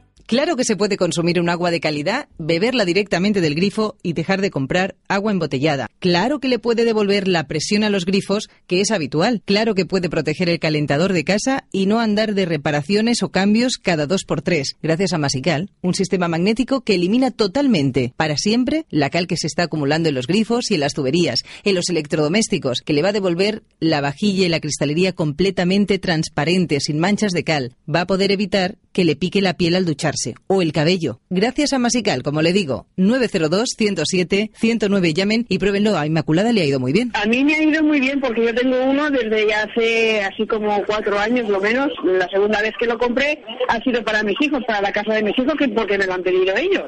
[0.31, 4.39] Claro que se puede consumir un agua de calidad, beberla directamente del grifo y dejar
[4.39, 5.89] de comprar agua embotellada.
[5.99, 9.41] Claro que le puede devolver la presión a los grifos, que es habitual.
[9.43, 13.73] Claro que puede proteger el calentador de casa y no andar de reparaciones o cambios
[13.73, 14.77] cada dos por tres.
[14.81, 19.47] Gracias a Masical, un sistema magnético que elimina totalmente, para siempre, la cal que se
[19.47, 23.09] está acumulando en los grifos y en las tuberías, en los electrodomésticos, que le va
[23.09, 27.75] a devolver la vajilla y la cristalería completamente transparente, sin manchas de cal.
[27.93, 31.19] Va a poder evitar que le pique la piel al ducharse o el cabello.
[31.29, 35.97] Gracias a Masical, como le digo, 902-107-109 llamen y pruébenlo.
[35.97, 37.11] A Inmaculada le ha ido muy bien.
[37.13, 40.45] A mí me ha ido muy bien porque yo tengo uno desde ya hace así
[40.47, 41.89] como cuatro años lo menos.
[42.03, 45.23] La segunda vez que lo compré ha sido para mis hijos, para la casa de
[45.23, 46.83] mis hijos, que porque me lo han pedido ellos.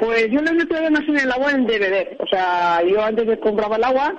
[0.00, 2.16] Pues yo no meto más en el agua en de beber.
[2.20, 4.14] O sea, yo antes compraba el agua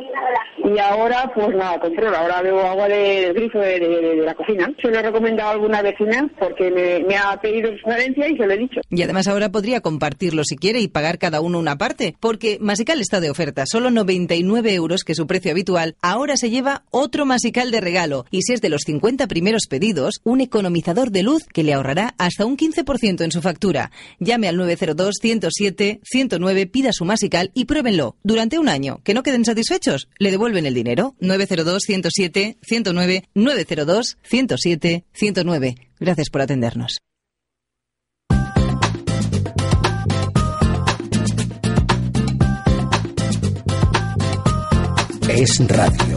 [0.63, 2.16] y ahora pues nada, controlo.
[2.18, 4.72] Ahora bebo agua del grifo de, de- de la cocina.
[4.82, 8.47] Se lo he recomendado a alguna vecina porque me, me ha pedido sugerencia y se
[8.47, 8.54] lo
[8.89, 13.01] Y además ahora podría compartirlo si quiere y pagar cada uno una parte, porque Masical
[13.01, 17.25] está de oferta, solo 99 euros que es su precio habitual, ahora se lleva otro
[17.25, 21.45] Masical de regalo y si es de los 50 primeros pedidos, un economizador de luz
[21.51, 23.91] que le ahorrará hasta un 15% en su factura.
[24.19, 29.01] Llame al 902-107-109, pida su Masical y pruébenlo durante un año.
[29.03, 31.15] Que no queden satisfechos, le devuelven el dinero.
[31.21, 35.75] 902-107-109, 902-107-109.
[35.99, 36.97] Gracias por atendernos.
[45.28, 46.14] Es radio.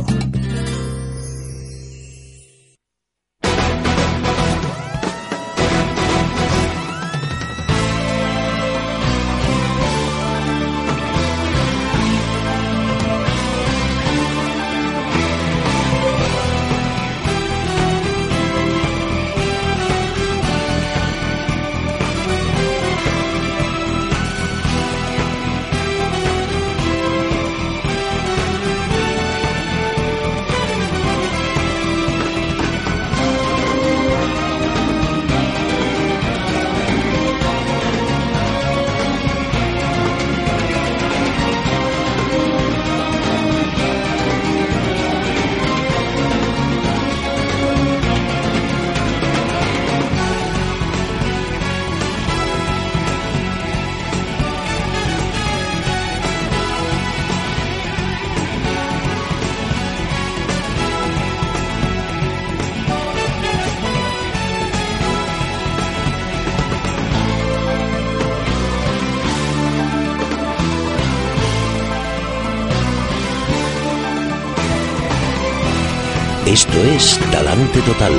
[76.78, 78.12] Esto es Talante Total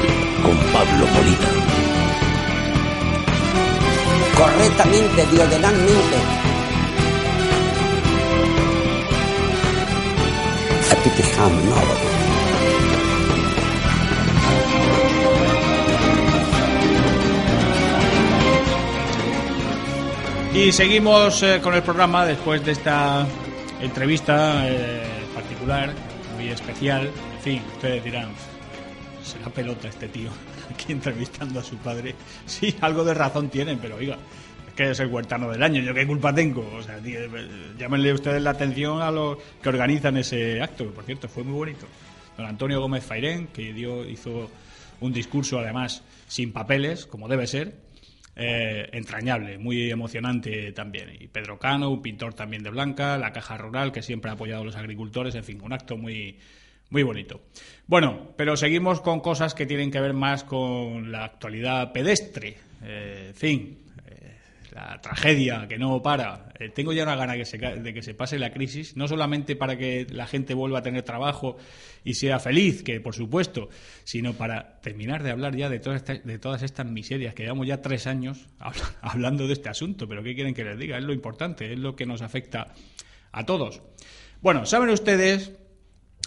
[0.43, 1.49] con Pablo Molina.
[4.35, 6.17] Correctamente, diagonalmente.
[10.91, 11.61] A ti te amo,
[20.53, 20.59] no.
[20.59, 23.25] Y seguimos eh, con el programa después de esta
[23.79, 25.01] entrevista eh,
[25.33, 25.93] particular,
[26.35, 27.09] muy especial.
[27.37, 28.27] En fin, ustedes dirán,
[29.39, 30.29] será pelota este tío
[30.69, 32.15] aquí entrevistando a su padre.
[32.45, 34.17] Sí, algo de razón tienen, pero oiga,
[34.67, 36.69] es que es el huertano del año, ¿yo qué culpa tengo?
[36.75, 40.91] O sea, tío, eh, llámenle ustedes la atención a los que organizan ese acto, que
[40.91, 41.87] por cierto fue muy bonito.
[42.37, 44.49] Don Antonio Gómez Fairén, que dio, hizo
[45.01, 47.75] un discurso además sin papeles, como debe ser,
[48.35, 51.09] eh, entrañable, muy emocionante también.
[51.19, 54.61] Y Pedro Cano, un pintor también de Blanca, la Caja Rural, que siempre ha apoyado
[54.61, 56.37] a los agricultores, en fin, un acto muy,
[56.89, 57.41] muy bonito.
[57.87, 62.57] Bueno, pero seguimos con cosas que tienen que ver más con la actualidad pedestre.
[62.83, 64.37] Eh, en fin, eh,
[64.71, 66.49] la tragedia que no para.
[66.59, 69.55] Eh, tengo ya una gana que se de que se pase la crisis, no solamente
[69.55, 71.57] para que la gente vuelva a tener trabajo
[72.03, 73.69] y sea feliz, que por supuesto,
[74.03, 77.67] sino para terminar de hablar ya de todas, estas, de todas estas miserias, que llevamos
[77.67, 80.97] ya tres años habla- hablando de este asunto, pero ¿qué quieren que les diga?
[80.97, 82.73] Es lo importante, es lo que nos afecta
[83.31, 83.81] a todos.
[84.41, 85.51] Bueno, saben ustedes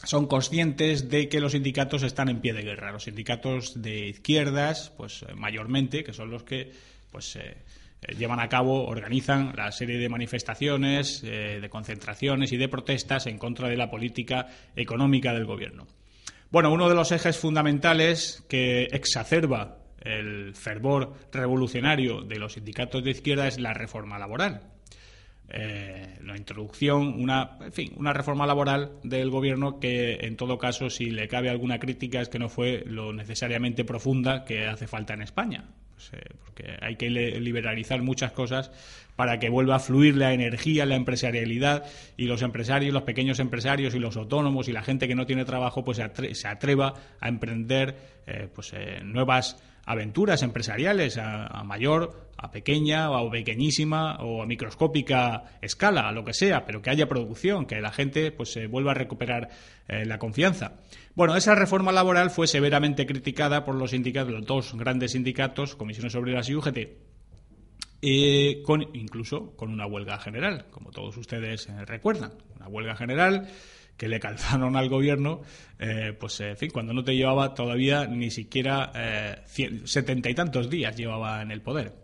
[0.05, 2.93] son conscientes de que los sindicatos están en pie de guerra.
[2.93, 6.73] Los sindicatos de izquierdas, pues eh, mayormente, que son los que
[7.11, 7.57] pues eh,
[8.03, 13.39] eh, llevan a cabo, organizan la serie de manifestaciones, de concentraciones y de protestas en
[13.39, 15.87] contra de la política económica del gobierno.
[16.51, 23.11] Bueno, uno de los ejes fundamentales que exacerba el fervor revolucionario de los sindicatos de
[23.11, 24.73] izquierda es la reforma laboral.
[25.55, 30.89] Eh, la introducción, una, en fin, una reforma laboral del gobierno que, en todo caso,
[30.89, 35.13] si le cabe alguna crítica, es que no fue lo necesariamente profunda que hace falta
[35.13, 35.65] en España.
[35.95, 38.71] Pues, eh, porque hay que liberalizar muchas cosas
[39.15, 41.85] para que vuelva a fluir la energía, la empresarialidad
[42.17, 45.45] y los empresarios, los pequeños empresarios y los autónomos y la gente que no tiene
[45.45, 47.95] trabajo, pues se, atre- se atreva a emprender
[48.27, 48.73] eh, pues,
[49.05, 56.09] nuevas aventuras empresariales a, a mayor, a pequeña o a pequeñísima o a microscópica escala,
[56.09, 58.95] a lo que sea, pero que haya producción, que la gente pues se vuelva a
[58.95, 59.49] recuperar
[59.89, 60.81] eh, la confianza.
[61.15, 66.15] Bueno, esa reforma laboral fue severamente criticada por los sindicatos, los dos grandes sindicatos, Comisiones
[66.15, 66.79] Obreras y UGT,
[68.05, 72.33] eh, con, incluso con una huelga general, como todos ustedes eh, recuerdan.
[72.57, 73.49] Una huelga general
[73.97, 75.43] que le calzaron al gobierno,
[75.79, 80.35] eh, pues en fin, cuando no te llevaba todavía ni siquiera eh, cien- setenta y
[80.35, 82.02] tantos días llevaba en el poder.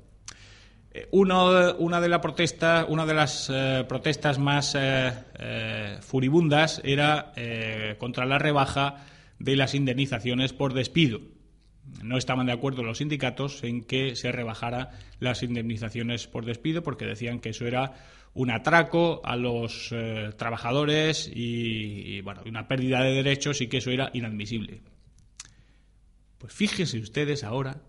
[0.91, 6.81] Eh, uno- una de la protesta, una de las eh, protestas más eh, eh, furibundas
[6.85, 9.05] era eh, contra la rebaja
[9.39, 11.21] de las indemnizaciones por despido.
[12.03, 17.07] No estaban de acuerdo los sindicatos en que se rebajara las indemnizaciones por despido porque
[17.07, 17.95] decían que eso era
[18.35, 23.79] un atraco a los eh, trabajadores y, y, bueno, una pérdida de derechos y que
[23.79, 24.83] eso era inadmisible.
[26.39, 27.83] Pues fíjense ustedes ahora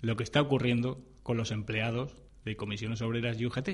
[0.00, 3.68] lo que está ocurriendo con los empleados de comisiones obreras y UGT,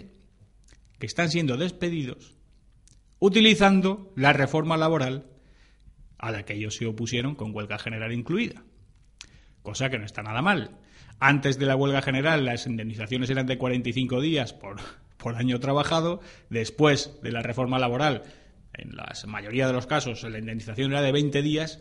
[0.99, 2.38] que están siendo despedidos
[3.18, 5.26] utilizando la reforma laboral
[6.18, 8.64] a la que ellos se opusieron con huelga general incluida.
[9.62, 10.78] Cosa que no está nada mal.
[11.20, 14.76] Antes de la huelga general las indemnizaciones eran de 45 días por,
[15.16, 16.20] por año trabajado.
[16.49, 18.22] Después de la reforma laboral,
[18.72, 21.80] en la mayoría de los casos, la indemnización era de 20 días.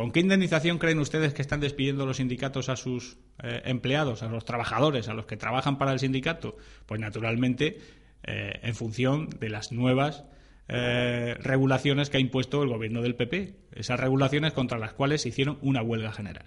[0.00, 4.28] ¿Con qué indemnización creen ustedes que están despidiendo los sindicatos a sus eh, empleados, a
[4.28, 6.56] los trabajadores, a los que trabajan para el sindicato?
[6.86, 7.78] Pues naturalmente
[8.22, 10.24] eh, en función de las nuevas
[10.68, 13.54] eh, regulaciones que ha impuesto el gobierno del PP.
[13.72, 16.46] Esas regulaciones contra las cuales se hicieron una huelga general.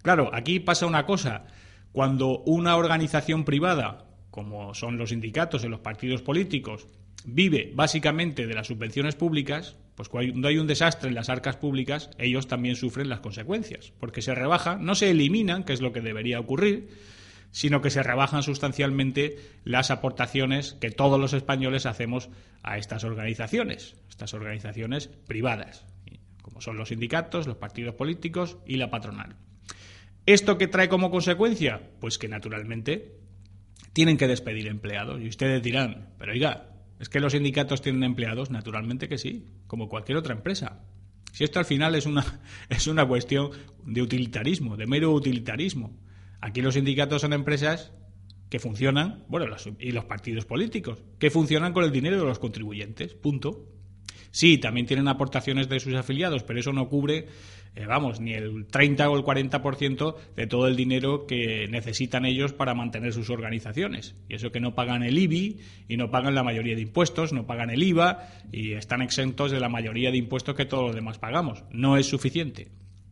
[0.00, 1.44] Claro, aquí pasa una cosa.
[1.92, 6.86] Cuando una organización privada, como son los sindicatos y los partidos políticos,
[7.26, 12.10] vive básicamente de las subvenciones públicas, pues cuando hay un desastre en las arcas públicas,
[12.18, 16.00] ellos también sufren las consecuencias, porque se rebajan, no se eliminan, que es lo que
[16.00, 16.88] debería ocurrir,
[17.50, 22.30] sino que se rebajan sustancialmente las aportaciones que todos los españoles hacemos
[22.62, 25.84] a estas organizaciones, estas organizaciones privadas,
[26.40, 29.36] como son los sindicatos, los partidos políticos y la patronal.
[30.24, 31.90] ¿Esto qué trae como consecuencia?
[32.00, 33.18] Pues que naturalmente
[33.92, 35.20] tienen que despedir empleados.
[35.20, 36.71] Y ustedes dirán, pero oiga,
[37.02, 38.52] ¿es que los sindicatos tienen empleados?
[38.52, 40.84] Naturalmente que sí, como cualquier otra empresa.
[41.32, 42.24] Si esto al final es una,
[42.68, 43.50] es una cuestión
[43.84, 45.98] de utilitarismo, de mero utilitarismo.
[46.40, 47.92] Aquí los sindicatos son empresas
[48.48, 49.46] que funcionan, bueno,
[49.80, 53.66] y los partidos políticos, que funcionan con el dinero de los contribuyentes, punto.
[54.32, 57.26] Sí, también tienen aportaciones de sus afiliados, pero eso no cubre,
[57.76, 62.54] eh, vamos, ni el 30 o el 40% de todo el dinero que necesitan ellos
[62.54, 64.16] para mantener sus organizaciones.
[64.30, 67.46] Y eso que no pagan el IBI y no pagan la mayoría de impuestos, no
[67.46, 71.18] pagan el IVA y están exentos de la mayoría de impuestos que todos los demás
[71.18, 71.64] pagamos.
[71.70, 72.68] No es suficiente.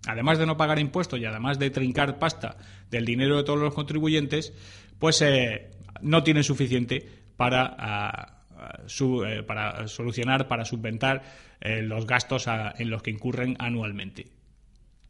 [0.07, 2.57] Además de no pagar impuestos y además de trincar pasta
[2.91, 4.55] del dinero de todos los contribuyentes,
[4.99, 7.07] pues eh, no tienen suficiente
[7.37, 8.40] para ah,
[8.87, 11.23] su- eh, para solucionar, para subventar
[11.61, 12.47] eh, los gastos
[12.79, 14.27] en los que incurren anualmente.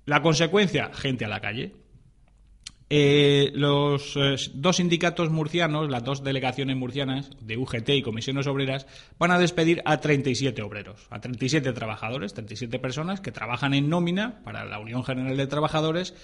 [0.07, 1.73] La consecuencia, gente a la calle.
[2.93, 8.89] Eh, los eh, dos sindicatos murcianos, las dos delegaciones murcianas de UGT y Comisiones Obreras,
[9.17, 14.41] van a despedir a 37 obreros, a 37 trabajadores, 37 personas que trabajan en nómina
[14.43, 16.15] para la Unión General de Trabajadores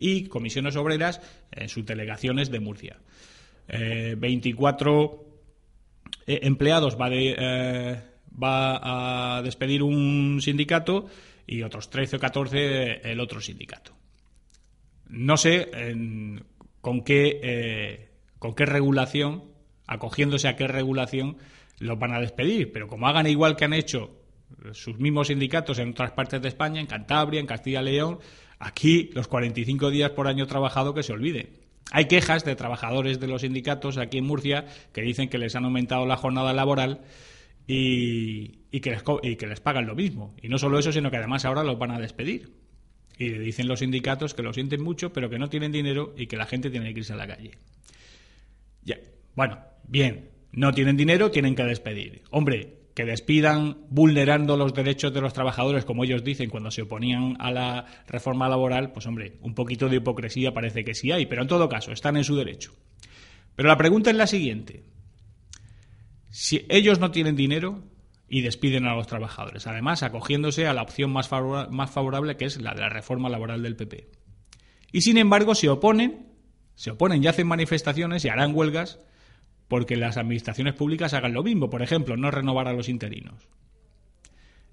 [0.00, 1.20] y Comisiones Obreras
[1.52, 2.96] en sus delegaciones de Murcia.
[3.68, 5.24] Eh, 24
[6.26, 8.02] eh, empleados va, de, eh,
[8.42, 11.06] a despedir un sindicato
[11.46, 13.92] y otros 13 o 14 el otro sindicato.
[15.08, 16.44] No sé en-
[16.80, 18.08] con qué eh,
[18.38, 19.44] con qué regulación,
[19.86, 21.36] acogiéndose a qué regulación
[21.78, 24.20] los van a despedir, pero como hagan igual que han hecho
[24.72, 28.18] sus mismos sindicatos en otras partes de España, en Cantabria, en Castilla y León,
[28.58, 31.65] aquí los 45 días por año trabajado que se olvide.
[31.92, 35.64] Hay quejas de trabajadores de los sindicatos aquí en Murcia que dicen que les han
[35.64, 37.02] aumentado la jornada laboral
[37.66, 40.34] y, que les, pagan lo mismo.
[40.42, 42.52] Y no solo eso, sino que además ahora los van a despedir.
[43.18, 46.36] Y dicen los sindicatos que lo sienten mucho, pero que no tienen dinero y que
[46.36, 47.52] la gente tiene que irse a la calle.
[48.82, 48.98] Ya,
[49.34, 52.22] bueno, bien, no tienen dinero, tienen que despedir.
[52.30, 57.36] Hombre, que despidan vulnerando los derechos de los trabajadores, como ellos dicen cuando se oponían
[57.38, 61.42] a la reforma laboral, pues hombre, un poquito de hipocresía parece que sí hay, pero
[61.42, 62.72] en todo caso, están en su derecho.
[63.54, 64.84] Pero la pregunta es la siguiente.
[66.30, 67.84] Si ellos no tienen dinero
[68.30, 71.28] y despiden a los trabajadores, además acogiéndose a la opción más,
[71.70, 74.08] más favorable que es la de la reforma laboral del PP.
[74.90, 76.28] Y sin embargo se oponen,
[76.76, 79.00] se oponen y hacen manifestaciones y harán huelgas
[79.68, 83.48] porque las administraciones públicas hagan lo mismo, por ejemplo, no renovar a los interinos.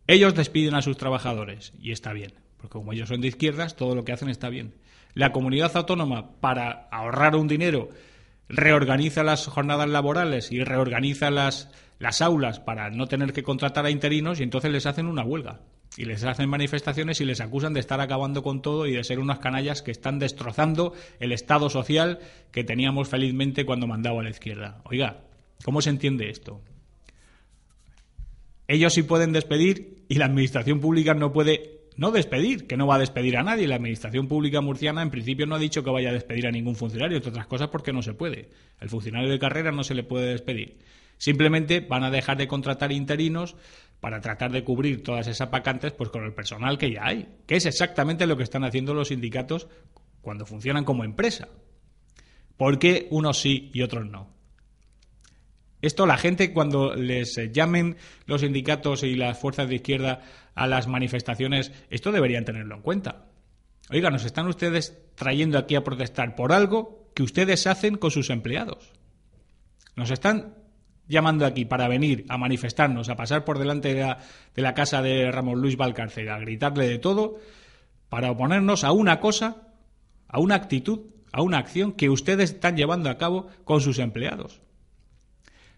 [0.05, 3.95] Ellos despiden a sus trabajadores y está bien, porque como ellos son de izquierdas, todo
[3.95, 4.73] lo que hacen está bien.
[5.13, 7.89] La comunidad autónoma, para ahorrar un dinero,
[8.49, 13.91] reorganiza las jornadas laborales y reorganiza las, las aulas para no tener que contratar a
[13.91, 15.61] interinos y entonces les hacen una huelga.
[15.97, 19.19] Y les hacen manifestaciones y les acusan de estar acabando con todo y de ser
[19.19, 22.19] unas canallas que están destrozando el Estado social
[22.51, 24.81] que teníamos felizmente cuando mandaba a la izquierda.
[24.85, 25.21] Oiga,
[25.63, 26.61] ¿cómo se entiende esto?
[28.67, 32.95] Ellos sí pueden despedir y la administración pública no puede no despedir, que no va
[32.95, 33.67] a despedir a nadie.
[33.67, 36.75] La administración pública murciana en principio no ha dicho que vaya a despedir a ningún
[36.75, 38.49] funcionario, entre otras cosas porque no se puede.
[38.79, 40.77] El funcionario de carrera no se le puede despedir.
[41.17, 43.55] Simplemente van a dejar de contratar interinos
[44.03, 47.55] para tratar de cubrir todas esas vacantes pues con el personal que ya hay, que
[47.55, 49.69] es exactamente lo que están haciendo los sindicatos
[50.19, 51.47] cuando funcionan como empresa.
[52.57, 54.29] ¿Por qué unos sí y otros no?
[55.81, 57.95] Esto la gente cuando les llamen
[58.25, 60.19] los sindicatos y las fuerzas de izquierda
[60.53, 63.27] a las manifestaciones, esto deberían tenerlo en cuenta.
[63.89, 68.29] Oiga, nos están ustedes trayendo aquí a protestar por algo que ustedes hacen con sus
[68.29, 68.91] empleados.
[69.95, 70.57] Nos están
[71.13, 74.17] llamando aquí para venir a manifestarnos, a pasar por delante de la,
[74.53, 77.37] de la casa de Ramón Luis Valcárcel, a gritarle de todo,
[78.09, 79.69] para oponernos a una cosa,
[80.27, 80.99] a una actitud,
[81.31, 84.61] a una acción que ustedes están llevando a cabo con sus empleados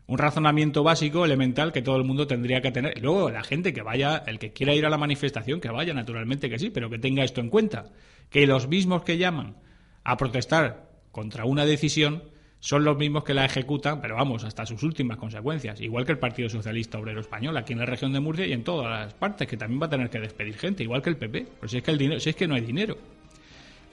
[0.07, 3.01] un razonamiento básico, elemental, que todo el mundo tendría que tener.
[3.01, 6.49] Luego, la gente que vaya, el que quiera ir a la manifestación, que vaya, naturalmente
[6.49, 7.91] que sí, pero que tenga esto en cuenta.
[8.29, 9.57] Que los mismos que llaman
[10.03, 12.23] a protestar contra una decisión
[12.59, 15.79] son los mismos que la ejecutan, pero vamos, hasta sus últimas consecuencias.
[15.81, 18.63] Igual que el Partido Socialista Obrero Español, aquí en la región de Murcia y en
[18.63, 21.47] todas las partes, que también va a tener que despedir gente, igual que el PP.
[21.59, 22.97] Pero si es que, el dinero, si es que no hay dinero.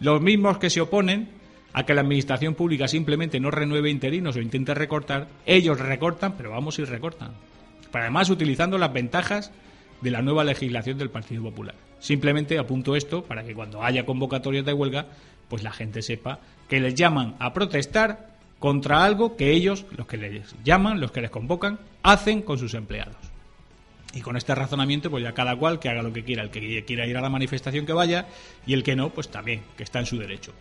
[0.01, 1.29] Los mismos que se oponen
[1.75, 6.51] a que la administración pública simplemente no renueve interinos o intente recortar, ellos recortan, pero
[6.51, 7.33] vamos y recortan.
[7.91, 9.53] Pero además utilizando las ventajas
[10.01, 11.75] de la nueva legislación del Partido Popular.
[11.99, 15.07] Simplemente apunto esto para que cuando haya convocatorias de huelga,
[15.49, 18.32] pues la gente sepa que les llaman a protestar
[18.63, 22.75] contra algo que ellos, los que les llaman, los que les convocan, hacen con sus
[22.75, 23.17] empleados.
[24.15, 26.45] Y con este razonamiento, pues ya cada cual que haga lo que quiera.
[26.45, 28.27] El que quiera ir a la manifestación que vaya
[28.65, 30.53] y el que no, pues también, que está en su derecho.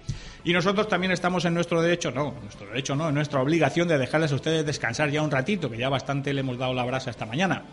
[0.44, 3.88] Y nosotros también estamos en nuestro derecho, no, en nuestro derecho no, en nuestra obligación
[3.88, 6.84] de dejarles a ustedes descansar ya un ratito, que ya bastante le hemos dado la
[6.86, 7.66] brasa esta mañana.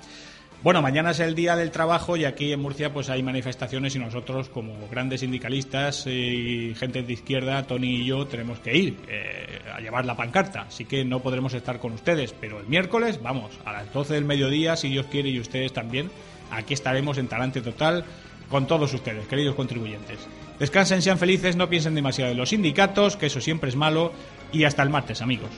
[0.60, 4.00] Bueno, mañana es el día del trabajo y aquí en Murcia pues hay manifestaciones y
[4.00, 9.60] nosotros como grandes sindicalistas y gente de izquierda, Tony y yo, tenemos que ir eh,
[9.72, 10.62] a llevar la pancarta.
[10.62, 14.24] Así que no podremos estar con ustedes, pero el miércoles, vamos, a las 12 del
[14.24, 16.10] mediodía, si Dios quiere y ustedes también,
[16.50, 18.04] aquí estaremos en Talante Total
[18.50, 20.18] con todos ustedes, queridos contribuyentes.
[20.58, 24.12] Descansen, sean felices, no piensen demasiado en los sindicatos, que eso siempre es malo,
[24.52, 25.50] y hasta el martes, amigos.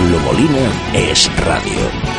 [0.00, 2.09] Pablo Molina es radio.